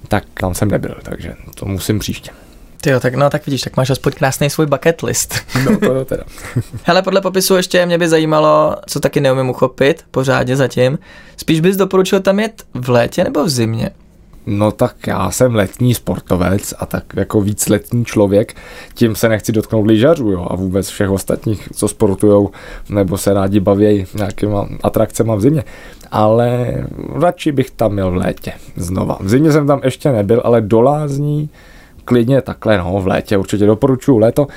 tak 0.08 0.24
tam 0.34 0.54
jsem 0.54 0.72
nebyl, 0.72 0.96
takže 1.04 1.34
to 1.56 1.66
musím 1.66 2.00
příště. 2.00 2.32
Ty 2.86 2.92
jo, 2.92 3.00
tak 3.00 3.16
no, 3.16 3.30
tak 3.30 3.46
vidíš, 3.46 3.62
tak 3.62 3.78
máš 3.78 3.90
aspoň 3.90 4.14
krásný 4.14 4.50
svůj 4.50 4.66
bucket 4.66 5.04
list. 5.04 5.36
No, 5.66 5.80
to 5.80 5.94
jo 5.94 6.06
teda. 6.06 6.24
Hele, 6.84 7.02
podle 7.02 7.22
popisu 7.22 7.56
ještě 7.56 7.86
mě 7.86 7.98
by 7.98 8.10
zajímalo, 8.10 8.76
co 8.88 9.00
taky 9.00 9.22
neumím 9.22 9.50
uchopit 9.50 10.04
pořádně 10.12 10.56
zatím. 10.56 11.00
Spíš 11.38 11.60
bys 11.60 11.78
doporučil 11.78 12.20
tam 12.20 12.40
jet 12.40 12.64
v 12.74 12.90
létě 12.90 13.24
nebo 13.24 13.44
v 13.44 13.50
zimě? 13.50 13.90
No 14.46 14.72
tak 14.72 15.08
já 15.08 15.32
jsem 15.32 15.56
letní 15.56 15.94
sportovec 15.94 16.74
a 16.80 16.86
tak 16.86 17.04
jako 17.16 17.42
víc 17.42 17.70
letní 17.70 18.06
člověk, 18.06 18.56
tím 18.94 19.16
se 19.16 19.30
nechci 19.30 19.52
dotknout 19.52 19.88
lyžařů 19.88 20.32
jo, 20.32 20.48
a 20.50 20.56
vůbec 20.56 20.88
všech 20.88 21.10
ostatních, 21.10 21.70
co 21.76 21.88
sportujou 21.88 22.50
nebo 22.90 23.18
se 23.18 23.34
rádi 23.34 23.60
baví 23.60 24.06
nějakýma 24.14 24.68
atrakcemi 24.84 25.32
v 25.36 25.42
zimě. 25.42 25.64
Ale 26.12 26.74
radši 27.20 27.52
bych 27.52 27.72
tam 27.72 27.94
měl 27.94 28.12
v 28.12 28.16
létě 28.16 28.54
znova. 28.76 29.18
V 29.22 29.30
zimě 29.30 29.52
jsem 29.52 29.68
tam 29.68 29.82
ještě 29.84 30.12
nebyl, 30.12 30.42
ale 30.46 30.62
do 30.62 30.82
lázní 30.82 31.50
klidně 32.06 32.42
takhle, 32.42 32.78
no, 32.78 33.00
v 33.02 33.08
létě 33.08 33.38
určitě 33.38 33.66
doporučuju 33.66 34.18
léto. 34.18 34.48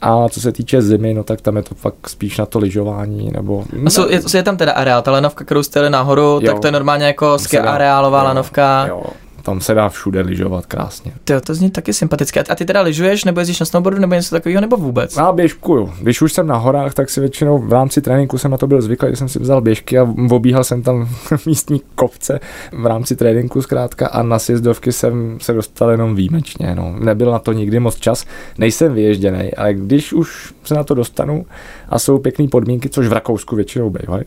A 0.00 0.28
co 0.28 0.40
se 0.40 0.52
týče 0.52 0.82
zimy, 0.82 1.14
no 1.14 1.24
tak 1.24 1.40
tam 1.40 1.56
je 1.56 1.62
to 1.62 1.74
fakt 1.74 2.08
spíš 2.08 2.38
na 2.38 2.46
to 2.46 2.58
lyžování, 2.58 3.30
nebo... 3.32 3.64
A 3.86 3.90
jsou, 3.90 4.08
je, 4.08 4.20
je 4.34 4.42
tam 4.42 4.56
teda 4.56 4.72
areál, 4.72 5.02
ta 5.02 5.10
lanovka, 5.10 5.44
kterou 5.44 5.62
jste 5.62 5.90
nahoru, 5.90 6.22
jo, 6.22 6.40
tak 6.40 6.58
to 6.58 6.66
je 6.66 6.72
normálně 6.72 7.06
jako 7.06 7.38
ski 7.38 7.58
areálová 7.58 8.18
jo, 8.18 8.24
lanovka. 8.24 8.86
Jo, 8.86 9.02
tam 9.48 9.60
se 9.60 9.74
dá 9.74 9.88
všude 9.88 10.20
lyžovat 10.20 10.66
krásně. 10.66 11.12
Ty, 11.24 11.34
to 11.40 11.54
zní 11.54 11.70
taky 11.70 11.92
sympatické. 11.92 12.42
A 12.42 12.54
ty 12.54 12.64
teda 12.64 12.80
lyžuješ, 12.80 13.24
nebo 13.24 13.40
jezdíš 13.40 13.60
na 13.60 13.66
snowboardu, 13.66 14.00
nebo 14.00 14.14
něco 14.14 14.34
takového, 14.34 14.60
nebo 14.60 14.76
vůbec? 14.76 15.16
Já 15.16 15.32
běžkuju. 15.32 15.92
Když 16.00 16.22
už 16.22 16.32
jsem 16.32 16.46
na 16.46 16.56
horách, 16.56 16.94
tak 16.94 17.10
si 17.10 17.20
většinou 17.20 17.58
v 17.58 17.72
rámci 17.72 18.00
tréninku 18.00 18.38
jsem 18.38 18.50
na 18.50 18.56
to 18.56 18.66
byl 18.66 18.82
zvyklý, 18.82 19.08
že 19.10 19.16
jsem 19.16 19.28
si 19.28 19.38
vzal 19.38 19.60
běžky 19.60 19.98
a 19.98 20.14
obíhal 20.30 20.64
jsem 20.64 20.82
tam 20.82 21.08
místní 21.46 21.82
kopce 21.94 22.40
v 22.72 22.86
rámci 22.86 23.16
tréninku 23.16 23.62
zkrátka 23.62 24.06
a 24.06 24.22
na 24.22 24.38
sjezdovky 24.38 24.92
jsem 24.92 25.38
se 25.40 25.52
dostal 25.52 25.90
jenom 25.90 26.14
výjimečně. 26.14 26.74
No. 26.74 26.94
Nebyl 26.98 27.30
na 27.30 27.38
to 27.38 27.52
nikdy 27.52 27.80
moc 27.80 27.96
čas, 27.96 28.24
nejsem 28.58 28.94
vyježděný, 28.94 29.54
ale 29.54 29.74
když 29.74 30.12
už 30.12 30.54
se 30.64 30.74
na 30.74 30.84
to 30.84 30.94
dostanu 30.94 31.46
a 31.88 31.98
jsou 31.98 32.18
pěkné 32.18 32.48
podmínky, 32.48 32.88
což 32.88 33.08
v 33.08 33.12
Rakousku 33.12 33.56
většinou 33.56 33.90
bývají, 33.90 34.24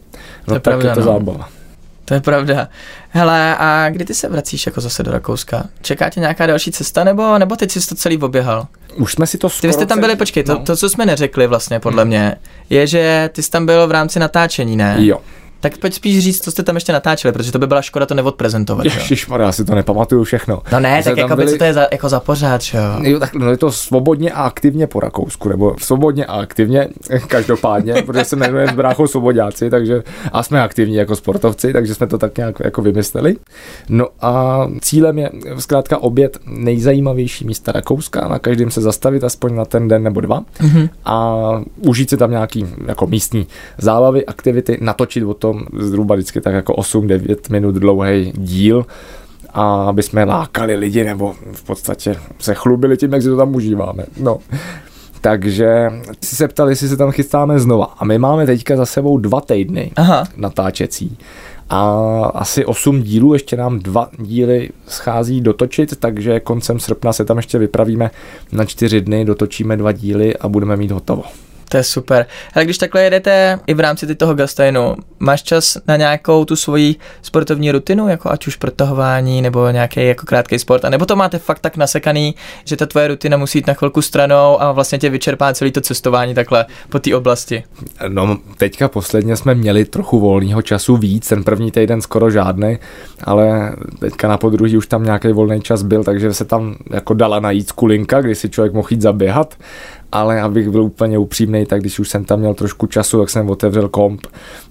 no, 0.48 0.54
tak 0.54 0.63
pravda, 0.63 0.90
je 0.90 0.96
to 0.96 1.00
no. 1.00 1.06
zábava. 1.06 1.61
To 2.12 2.15
je 2.15 2.22
pravda. 2.22 2.68
Hele, 3.10 3.56
a 3.60 3.89
kdy 3.89 4.06
ty 4.06 4.13
se 4.13 4.30
vracíš 4.30 4.65
jako 4.65 4.82
zase 4.82 5.03
do 5.03 5.12
Rakouska? 5.12 5.63
Čeká 5.82 6.10
tě 6.10 6.20
nějaká 6.20 6.46
další 6.46 6.72
cesta, 6.72 7.03
nebo, 7.03 7.38
nebo 7.38 7.56
teď 7.56 7.72
jsi 7.72 7.89
to 7.89 7.96
celý 7.96 8.18
oběhal? 8.18 8.68
Už 8.96 9.13
jsme 9.13 9.27
si 9.27 9.38
to 9.38 9.50
skoro 9.50 9.72
Ty 9.72 9.74
jste 9.74 9.86
tam 9.86 10.00
byli, 10.00 10.15
počkej, 10.15 10.44
no. 10.48 10.58
to, 10.58 10.63
to, 10.63 10.75
co 10.75 10.89
jsme 10.89 11.06
neřekli 11.06 11.48
vlastně, 11.48 11.80
podle 11.80 12.03
hmm. 12.03 12.08
mě, 12.08 12.36
je, 12.70 12.88
že 12.88 13.30
ty 13.34 13.44
jsi 13.44 13.51
tam 13.51 13.65
byl 13.65 13.88
v 13.88 13.91
rámci 13.91 14.20
natáčení, 14.20 14.77
ne? 14.77 14.96
Jo. 15.00 15.22
Tak 15.62 15.77
pojď 15.77 15.94
spíš 15.94 16.20
říct, 16.20 16.44
co 16.44 16.51
jste 16.51 16.63
tam 16.63 16.75
ještě 16.75 16.94
natáčeli, 16.94 17.32
protože 17.32 17.51
to 17.51 17.60
by 17.60 17.68
byla 17.68 17.82
škoda 17.82 18.06
to 18.06 18.13
neodprezentovat. 18.13 18.86
Ježišmarja, 18.86 19.46
já 19.46 19.51
si 19.51 19.65
to 19.65 19.75
nepamatuju 19.75 20.24
všechno. 20.24 20.62
No 20.72 20.80
ne, 20.80 21.03
tak 21.03 21.18
jako 21.18 21.36
byli... 21.36 21.51
co 21.51 21.58
to 21.58 21.63
je 21.63 21.74
za, 21.74 21.88
jako 21.91 22.10
za 22.10 22.20
pořád, 22.20 22.62
jo? 22.74 22.82
jo 23.01 23.20
tak 23.20 23.34
no 23.34 23.51
je 23.51 23.58
to 23.58 23.72
svobodně 23.72 24.32
a 24.32 24.44
aktivně 24.44 24.88
po 24.88 25.00
Rakousku, 25.00 25.50
nebo 25.50 25.75
svobodně 25.80 26.25
a 26.25 26.34
aktivně, 26.34 26.88
každopádně, 27.27 27.94
protože 28.06 28.25
se 28.25 28.36
jmenuje 28.36 28.68
s 28.68 28.72
bráchou 28.72 29.08
Svobodáci, 29.08 29.70
takže 29.70 30.03
a 30.32 30.44
jsme 30.44 30.62
aktivní 30.62 30.96
jako 30.96 31.15
sportovci, 31.15 31.74
takže 31.74 31.96
jsme 31.96 32.08
to 32.08 32.18
tak 32.18 32.38
nějak 32.38 32.56
jako 32.60 32.82
vymysleli. 32.82 33.36
No 33.89 34.08
a 34.22 34.65
cílem 34.82 35.18
je 35.18 35.30
zkrátka 35.58 35.98
obět 35.98 36.38
nejzajímavější 36.46 37.46
místa 37.46 37.72
Rakouska, 37.72 38.27
na 38.27 38.39
každém 38.39 38.72
se 38.72 38.82
zastavit 38.82 39.24
aspoň 39.24 39.56
na 39.56 39.65
ten 39.65 39.88
den 39.88 40.03
nebo 40.03 40.22
dva 40.22 40.41
mm-hmm. 40.41 40.89
a 41.06 41.38
užít 41.75 42.10
si 42.10 42.18
tam 42.18 42.32
nějaký 42.32 42.65
jako 42.88 43.08
místní 43.08 43.48
zábavy, 43.77 44.25
aktivity, 44.25 44.77
natočit 44.82 45.24
o 45.24 45.34
tom, 45.34 45.50
zhruba 45.79 46.15
vždycky 46.15 46.41
tak 46.41 46.53
jako 46.53 46.74
8-9 46.74 47.38
minut 47.51 47.75
dlouhý 47.75 48.34
díl, 48.36 48.86
a 49.53 49.84
aby 49.89 50.03
jsme 50.03 50.24
lákali 50.24 50.75
lidi, 50.75 51.03
nebo 51.03 51.36
v 51.51 51.63
podstatě 51.63 52.15
se 52.39 52.53
chlubili 52.53 52.98
tím, 52.98 53.13
jak 53.13 53.22
si 53.22 53.27
to 53.27 53.38
tam 53.38 53.55
užíváme. 53.55 54.05
No. 54.20 54.39
Takže 55.22 55.91
si 56.24 56.36
se 56.36 56.48
ptali, 56.48 56.72
jestli 56.72 56.88
se 56.88 56.98
tam 56.98 57.12
chystáme 57.12 57.60
znova. 57.60 57.86
A 57.86 58.05
my 58.05 58.17
máme 58.17 58.46
teďka 58.46 58.77
za 58.77 58.86
sebou 58.86 59.17
dva 59.17 59.41
týdny 59.41 59.91
Aha. 59.96 60.24
natáčecí. 60.38 61.17
A 61.70 62.01
asi 62.36 62.65
osm 62.65 63.01
dílů, 63.01 63.34
ještě 63.34 63.58
nám 63.58 63.79
dva 63.79 64.10
díly 64.17 64.70
schází 64.88 65.41
dotočit, 65.41 66.00
takže 66.00 66.39
koncem 66.39 66.79
srpna 66.79 67.13
se 67.13 67.25
tam 67.25 67.38
ještě 67.38 67.58
vypravíme 67.58 68.12
na 68.51 68.65
čtyři 68.65 69.01
dny, 69.01 69.25
dotočíme 69.25 69.77
dva 69.77 69.91
díly 69.91 70.38
a 70.38 70.48
budeme 70.48 70.77
mít 70.77 70.91
hotovo. 70.91 71.24
To 71.72 71.78
je 71.78 71.84
super. 71.84 72.25
Ale 72.54 72.66
když 72.66 72.78
takhle 72.78 73.04
jedete 73.04 73.60
i 73.68 73.74
v 73.74 73.80
rámci 73.80 74.16
toho 74.16 74.34
Gasteinu, 74.34 74.96
máš 75.20 75.44
čas 75.44 75.78
na 75.88 75.98
nějakou 75.98 76.46
tu 76.46 76.56
svoji 76.56 76.96
sportovní 77.22 77.72
rutinu, 77.72 78.08
jako 78.08 78.32
ať 78.32 78.48
už 78.48 78.56
protahování 78.56 79.42
nebo 79.42 79.70
nějaký 79.70 80.08
jako 80.08 80.25
krátký 80.25 80.60
sport, 80.60 80.86
a 80.86 80.90
nebo 80.90 81.06
to 81.06 81.16
máte 81.16 81.40
fakt 81.40 81.60
tak 81.60 81.78
nasekaný, 81.78 82.36
že 82.66 82.75
ta 82.75 82.86
tvoje 82.86 83.08
rutina 83.08 83.38
musí 83.38 83.58
jít 83.58 83.68
na 83.68 83.74
chvilku 83.74 84.01
stranou 84.01 84.62
a 84.62 84.72
vlastně 84.72 84.98
tě 84.98 85.10
vyčerpá 85.10 85.54
celý 85.54 85.72
to 85.72 85.82
cestování 85.82 86.34
takhle 86.34 86.66
po 86.90 87.00
té 87.00 87.16
oblasti? 87.16 87.63
No, 88.08 88.38
teďka 88.58 88.88
posledně 88.88 89.36
jsme 89.36 89.56
měli 89.56 89.86
trochu 89.86 90.20
volného 90.20 90.62
času 90.62 90.98
víc, 90.98 91.28
ten 91.28 91.44
první 91.44 91.72
týden 91.72 92.01
skoro 92.01 92.32
žádný, 92.32 92.78
ale 93.24 93.75
teďka 94.00 94.28
na 94.28 94.38
podruhý 94.38 94.78
už 94.78 94.88
tam 94.88 95.04
nějaký 95.04 95.28
volný 95.28 95.62
čas 95.62 95.84
byl, 95.84 96.04
takže 96.04 96.34
se 96.34 96.46
tam 96.46 96.75
jako 96.90 97.13
dala 97.13 97.40
najít 97.40 97.68
skulinka, 97.68 98.22
kdy 98.22 98.36
si 98.36 98.50
člověk 98.50 98.74
mohl 98.74 98.88
jít 98.92 99.01
zaběhat 99.01 99.56
ale 100.12 100.41
abych 100.41 100.70
byl 100.70 100.84
úplně 100.84 101.18
upřímný, 101.18 101.65
tak 101.65 101.82
když 101.82 102.00
už 102.00 102.10
jsem 102.10 102.25
tam 102.25 102.39
měl 102.39 102.53
trošku 102.53 102.88
času, 102.88 103.20
tak 103.20 103.30
jsem 103.30 103.50
otevřel 103.50 103.89
komp 103.89 104.27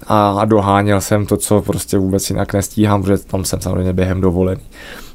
a 0.06 0.44
doháněl 0.44 1.00
jsem 1.00 1.26
to, 1.26 1.37
co 1.37 1.62
prostě 1.62 1.99
vůbec 1.99 2.30
jinak 2.30 2.52
nestíhám, 2.54 3.02
protože 3.02 3.18
tam 3.18 3.44
jsem 3.44 3.61
samozřejmě 3.61 3.92
během 3.92 4.20
dovolený. 4.20 4.61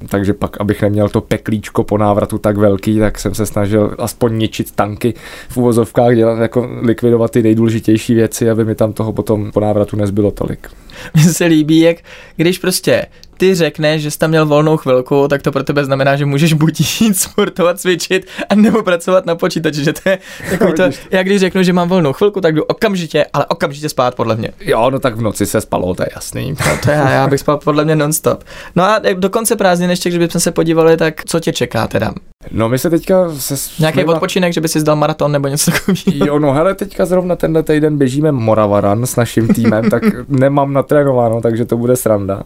Takže 0.10 0.34
pak, 0.34 0.62
abych 0.62 0.82
neměl 0.82 1.10
to 1.10 1.22
peklíčko 1.22 1.84
po 1.84 1.98
návratu 1.98 2.38
tak 2.38 2.58
velký, 2.58 3.00
tak 3.00 3.20
jsem 3.20 3.36
se 3.36 3.46
snažil 3.46 3.96
aspoň 4.00 4.38
ničit 4.38 4.72
tanky 4.72 5.14
v 5.50 5.58
uvozovkách, 5.58 6.16
dělat, 6.16 6.40
jako 6.40 6.70
likvidovat 6.82 7.32
ty 7.32 7.44
nejdůležitější 7.44 8.14
věci, 8.14 8.50
aby 8.50 8.66
mi 8.66 8.76
tam 8.76 8.94
toho 8.94 9.14
potom 9.14 9.52
po 9.52 9.60
návratu 9.60 9.98
nezbylo 9.98 10.32
tolik. 10.32 10.70
Mně 11.14 11.24
se 11.24 11.46
líbí, 11.46 11.80
jak 11.80 11.98
když 12.36 12.60
prostě 12.60 13.06
ty 13.38 13.56
řekneš, 13.56 14.02
že 14.02 14.12
jsi 14.12 14.20
tam 14.20 14.30
měl 14.30 14.46
volnou 14.46 14.78
chvilku, 14.78 15.28
tak 15.28 15.42
to 15.42 15.52
pro 15.52 15.64
tebe 15.64 15.86
znamená, 15.86 16.16
že 16.16 16.26
můžeš 16.26 16.54
buď 16.54 17.02
jít 17.02 17.14
sportovat, 17.20 17.80
cvičit, 17.80 18.28
a 18.50 18.56
nebo 18.56 18.84
pracovat 18.84 19.26
na 19.26 19.36
počítači, 19.36 19.84
že 19.84 19.94
to 19.94 20.10
je 20.10 20.20
takový 20.50 20.74
to, 20.74 20.84
já 21.12 21.24
když 21.24 21.40
řeknu, 21.40 21.64
že 21.64 21.74
mám 21.74 21.90
volnou 21.90 22.14
chvilku, 22.14 22.42
tak 22.42 22.56
jdu 22.56 22.64
okamžitě, 22.64 23.26
ale 23.34 23.46
okamžitě 23.46 23.90
spát 23.90 24.16
podle 24.16 24.36
mě. 24.36 24.52
Jo, 24.60 24.90
no 24.90 25.00
tak 25.00 25.16
v 25.16 25.22
noci 25.22 25.46
se 25.46 25.62
spalo, 25.62 25.96
to 25.96 26.04
je 26.04 26.10
jasný. 26.16 26.56
No 26.66 26.78
to 26.84 26.92
já, 26.92 27.12
já 27.12 27.28
bych 27.28 27.40
spal 27.40 27.58
podle 27.58 27.86
mě 27.86 27.96
nonstop. 27.96 28.44
No 28.76 28.84
a 28.84 29.00
do 29.14 29.30
konce 29.30 29.56
prázdnin 29.56 29.90
ještě, 29.90 30.10
kdybychom 30.10 30.42
se 30.42 30.52
podívali, 30.52 30.98
tak 30.98 31.26
co 31.26 31.40
tě 31.40 31.54
čeká 31.54 31.88
teda? 31.88 32.14
No 32.52 32.70
my 32.70 32.80
se 32.80 32.90
teďka 32.90 33.30
se... 33.38 33.56
Nějaký 33.80 34.06
odpočinek, 34.06 34.54
že 34.54 34.62
by 34.62 34.68
si 34.68 34.80
zdal 34.80 34.96
maraton 34.96 35.32
nebo 35.32 35.48
něco 35.48 35.72
takového? 35.72 36.26
Jo, 36.26 36.40
no 36.40 36.54
hele, 36.54 36.76
teďka 36.76 37.06
zrovna 37.06 37.36
tenhle 37.36 37.64
týden 37.64 37.98
běžíme 37.98 38.32
Moravaran 38.32 39.06
s 39.06 39.16
naším 39.16 39.48
týmem, 39.48 39.90
tak 39.90 40.04
nemám 40.30 40.74
natrénováno, 40.74 41.42
takže 41.42 41.66
to 41.66 41.78
bude 41.78 41.96
sranda 41.96 42.44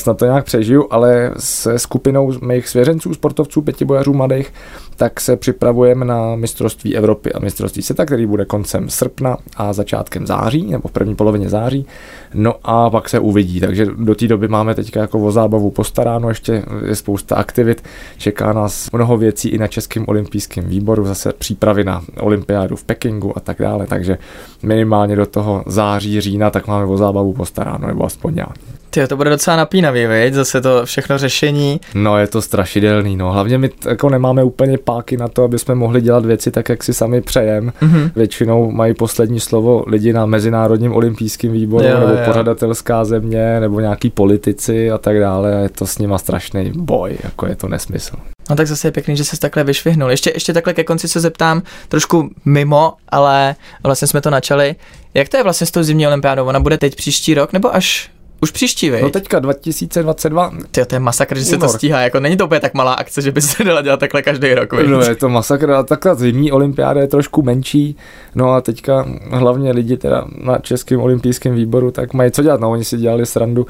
snad 0.00 0.18
to 0.18 0.24
nějak 0.24 0.44
přežiju, 0.44 0.86
ale 0.90 1.30
se 1.38 1.78
skupinou 1.78 2.32
mých 2.42 2.68
svěřenců, 2.68 3.14
sportovců, 3.14 3.62
pětibojařů 3.62 4.12
mladých, 4.12 4.52
tak 4.96 5.20
se 5.20 5.36
připravujeme 5.36 6.04
na 6.04 6.36
mistrovství 6.36 6.96
Evropy. 6.96 7.32
A 7.32 7.38
mistrovství 7.38 7.82
světa, 7.82 8.06
který 8.06 8.26
bude 8.26 8.44
koncem 8.44 8.88
srpna 8.88 9.36
a 9.56 9.72
začátkem 9.72 10.26
září, 10.26 10.70
nebo 10.70 10.88
v 10.88 10.92
první 10.92 11.14
polovině 11.14 11.48
září. 11.48 11.86
No 12.34 12.54
a 12.64 12.90
pak 12.90 13.08
se 13.08 13.18
uvidí, 13.18 13.60
takže 13.60 13.86
do 13.96 14.14
té 14.14 14.26
doby 14.26 14.48
máme 14.48 14.74
teďka 14.74 15.00
jako 15.00 15.18
o 15.18 15.32
zábavu 15.32 15.70
postaráno, 15.70 16.28
ještě 16.28 16.62
je 16.86 16.96
spousta 16.96 17.36
aktivit, 17.36 17.82
čeká 18.18 18.52
nás 18.52 18.90
mnoho 18.92 19.16
věcí 19.16 19.48
i 19.48 19.58
na 19.58 19.66
Českém 19.66 20.04
olympijském 20.08 20.64
výboru, 20.64 21.04
zase 21.04 21.32
přípravy 21.32 21.84
na 21.84 22.02
olympiádu 22.20 22.76
v 22.76 22.84
Pekingu 22.84 23.36
a 23.36 23.40
tak 23.40 23.58
dále, 23.58 23.86
takže 23.86 24.18
minimálně 24.62 25.16
do 25.16 25.26
toho 25.26 25.62
září, 25.66 26.20
října, 26.20 26.50
tak 26.50 26.66
máme 26.66 26.84
o 26.84 26.96
zábavu 26.96 27.32
postaráno, 27.32 27.86
nebo 27.86 28.04
aspoň 28.04 28.36
já. 28.36 28.46
Ty, 28.90 29.06
to 29.06 29.16
bude 29.16 29.30
docela 29.30 29.56
napínavý, 29.56 29.89
veď? 29.92 30.34
Zase 30.34 30.60
to 30.60 30.86
všechno 30.86 31.18
řešení. 31.18 31.80
No, 31.94 32.18
je 32.18 32.26
to 32.26 32.42
strašidelný, 32.42 33.16
no. 33.16 33.32
Hlavně 33.32 33.58
my 33.58 33.70
jako 33.88 34.08
nemáme 34.08 34.44
úplně 34.44 34.78
páky 34.78 35.16
na 35.16 35.28
to, 35.28 35.44
aby 35.44 35.58
jsme 35.58 35.74
mohli 35.74 36.00
dělat 36.00 36.24
věci 36.24 36.50
tak, 36.50 36.68
jak 36.68 36.84
si 36.84 36.94
sami 36.94 37.20
přejem. 37.20 37.72
Mm-hmm. 37.82 38.10
Většinou 38.16 38.70
mají 38.70 38.94
poslední 38.94 39.40
slovo 39.40 39.84
lidi 39.86 40.12
na 40.12 40.26
Mezinárodním 40.26 40.92
olympijském 40.92 41.52
výboru, 41.52 41.84
jo, 41.84 42.00
nebo 42.00 42.12
jo. 42.12 42.18
pořadatelská 42.24 43.04
země, 43.04 43.60
nebo 43.60 43.80
nějaký 43.80 44.10
politici 44.10 44.90
a 44.90 44.98
tak 44.98 45.18
dále. 45.18 45.54
A 45.54 45.58
je 45.58 45.68
to 45.68 45.86
s 45.86 45.98
nima 45.98 46.18
strašný 46.18 46.72
boj, 46.74 47.16
jako 47.24 47.46
je 47.46 47.56
to 47.56 47.68
nesmysl. 47.68 48.16
No 48.50 48.56
tak 48.56 48.66
zase 48.66 48.88
je 48.88 48.92
pěkný, 48.92 49.16
že 49.16 49.24
se 49.24 49.40
takhle 49.40 49.64
vyšvihnul. 49.64 50.10
Ještě, 50.10 50.30
ještě 50.34 50.52
takhle 50.52 50.74
ke 50.74 50.84
konci 50.84 51.08
se 51.08 51.20
zeptám 51.20 51.62
trošku 51.88 52.30
mimo, 52.44 52.92
ale 53.08 53.56
vlastně 53.82 54.08
jsme 54.08 54.20
to 54.20 54.30
načali. 54.30 54.74
Jak 55.14 55.28
to 55.28 55.36
je 55.36 55.42
vlastně 55.42 55.66
s 55.66 55.70
tou 55.70 55.82
zimní 55.82 56.06
olympiádou? 56.06 56.46
Ona 56.46 56.60
bude 56.60 56.78
teď 56.78 56.96
příští 56.96 57.34
rok 57.34 57.52
nebo 57.52 57.74
až 57.74 58.10
už 58.42 58.50
příští, 58.50 58.90
vej? 58.90 59.02
No 59.02 59.10
teďka 59.10 59.38
2022. 59.38 60.50
Ty, 60.70 60.84
to 60.84 60.94
je 60.94 60.98
masakr, 60.98 61.38
že 61.38 61.44
se 61.44 61.58
to 61.58 61.68
stíhá, 61.68 62.00
jako 62.00 62.20
není 62.20 62.36
to 62.36 62.44
úplně 62.44 62.60
tak 62.60 62.74
malá 62.74 62.92
akce, 62.92 63.22
že 63.22 63.32
by 63.32 63.40
se 63.40 63.64
dala 63.64 63.82
dělat 63.82 64.00
takhle 64.00 64.22
každý 64.22 64.54
rok, 64.54 64.72
vej? 64.72 64.88
No 64.88 65.00
je 65.00 65.14
to 65.14 65.28
masakr, 65.28 65.70
a 65.70 65.82
takhle 65.82 66.14
zimní 66.14 66.52
olympiáda 66.52 67.00
je 67.00 67.06
trošku 67.06 67.42
menší, 67.42 67.96
no 68.34 68.52
a 68.52 68.60
teďka 68.60 69.06
hlavně 69.30 69.72
lidi 69.72 69.96
teda 69.96 70.24
na 70.44 70.58
Českém 70.58 71.00
olympijském 71.00 71.54
výboru, 71.54 71.90
tak 71.90 72.14
mají 72.14 72.30
co 72.30 72.42
dělat, 72.42 72.60
no 72.60 72.70
oni 72.70 72.84
si 72.84 72.96
dělali 72.96 73.26
srandu, 73.26 73.66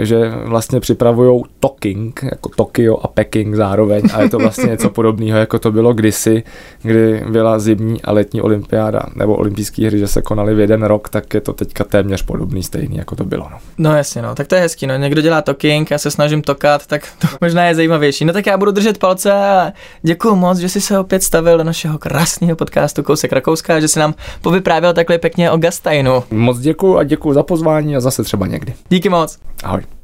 že 0.00 0.32
vlastně 0.44 0.80
připravují 0.80 1.42
Toking, 1.60 2.20
jako 2.30 2.48
Tokio 2.48 2.96
a 3.02 3.08
Peking 3.08 3.54
zároveň 3.54 4.02
a 4.14 4.22
je 4.22 4.28
to 4.28 4.38
vlastně 4.38 4.70
něco 4.70 4.90
podobného, 4.90 5.38
jako 5.38 5.58
to 5.58 5.72
bylo 5.72 5.94
kdysi, 5.94 6.42
kdy 6.82 7.24
byla 7.30 7.58
zimní 7.58 8.02
a 8.02 8.12
letní 8.12 8.40
olympiáda 8.42 9.02
nebo 9.14 9.36
olympijské 9.36 9.86
hry, 9.86 9.98
že 9.98 10.08
se 10.08 10.22
konaly 10.22 10.54
v 10.54 10.60
jeden 10.60 10.82
rok, 10.82 11.08
tak 11.08 11.34
je 11.34 11.40
to 11.40 11.52
teďka 11.52 11.84
téměř 11.84 12.22
podobný, 12.22 12.62
stejný, 12.62 12.96
jako 12.96 13.16
to 13.16 13.24
bylo. 13.24 13.48
No, 13.50 13.58
no 13.78 13.96
jasně, 14.08 14.22
no, 14.22 14.34
tak 14.34 14.46
to 14.46 14.54
je 14.54 14.60
hezký, 14.60 14.86
no, 14.86 14.96
někdo 14.96 15.20
dělá 15.20 15.42
Toking, 15.42 15.90
já 15.90 15.98
se 15.98 16.10
snažím 16.10 16.42
tokat, 16.42 16.86
tak 16.86 17.02
to 17.18 17.28
možná 17.40 17.64
je 17.64 17.74
zajímavější. 17.74 18.24
No 18.24 18.32
tak 18.32 18.46
já 18.46 18.56
budu 18.56 18.70
držet 18.70 18.98
palce 18.98 19.32
a 19.32 19.72
děkuji 20.02 20.36
moc, 20.36 20.58
že 20.58 20.68
jsi 20.68 20.80
se 20.80 20.98
opět 20.98 21.22
stavil 21.22 21.58
do 21.58 21.64
našeho 21.64 21.98
krásného 21.98 22.56
podcastu 22.56 23.02
Kousek 23.02 23.32
Rakouska, 23.32 23.80
že 23.80 23.88
jsi 23.88 23.98
nám 23.98 24.14
povyprávěl 24.42 24.92
takhle 24.92 25.18
pěkně 25.18 25.50
o 25.50 25.56
Gastajnu. 25.56 26.24
Moc 26.30 26.58
děkuji 26.58 26.98
a 26.98 27.04
děkuji 27.04 27.32
za 27.32 27.42
pozvání 27.42 27.96
a 27.96 28.00
zase 28.00 28.22
třeba 28.22 28.46
někdy. 28.46 28.74
Díky 28.88 29.08
moc. 29.08 29.38
Ahoj. 29.64 29.97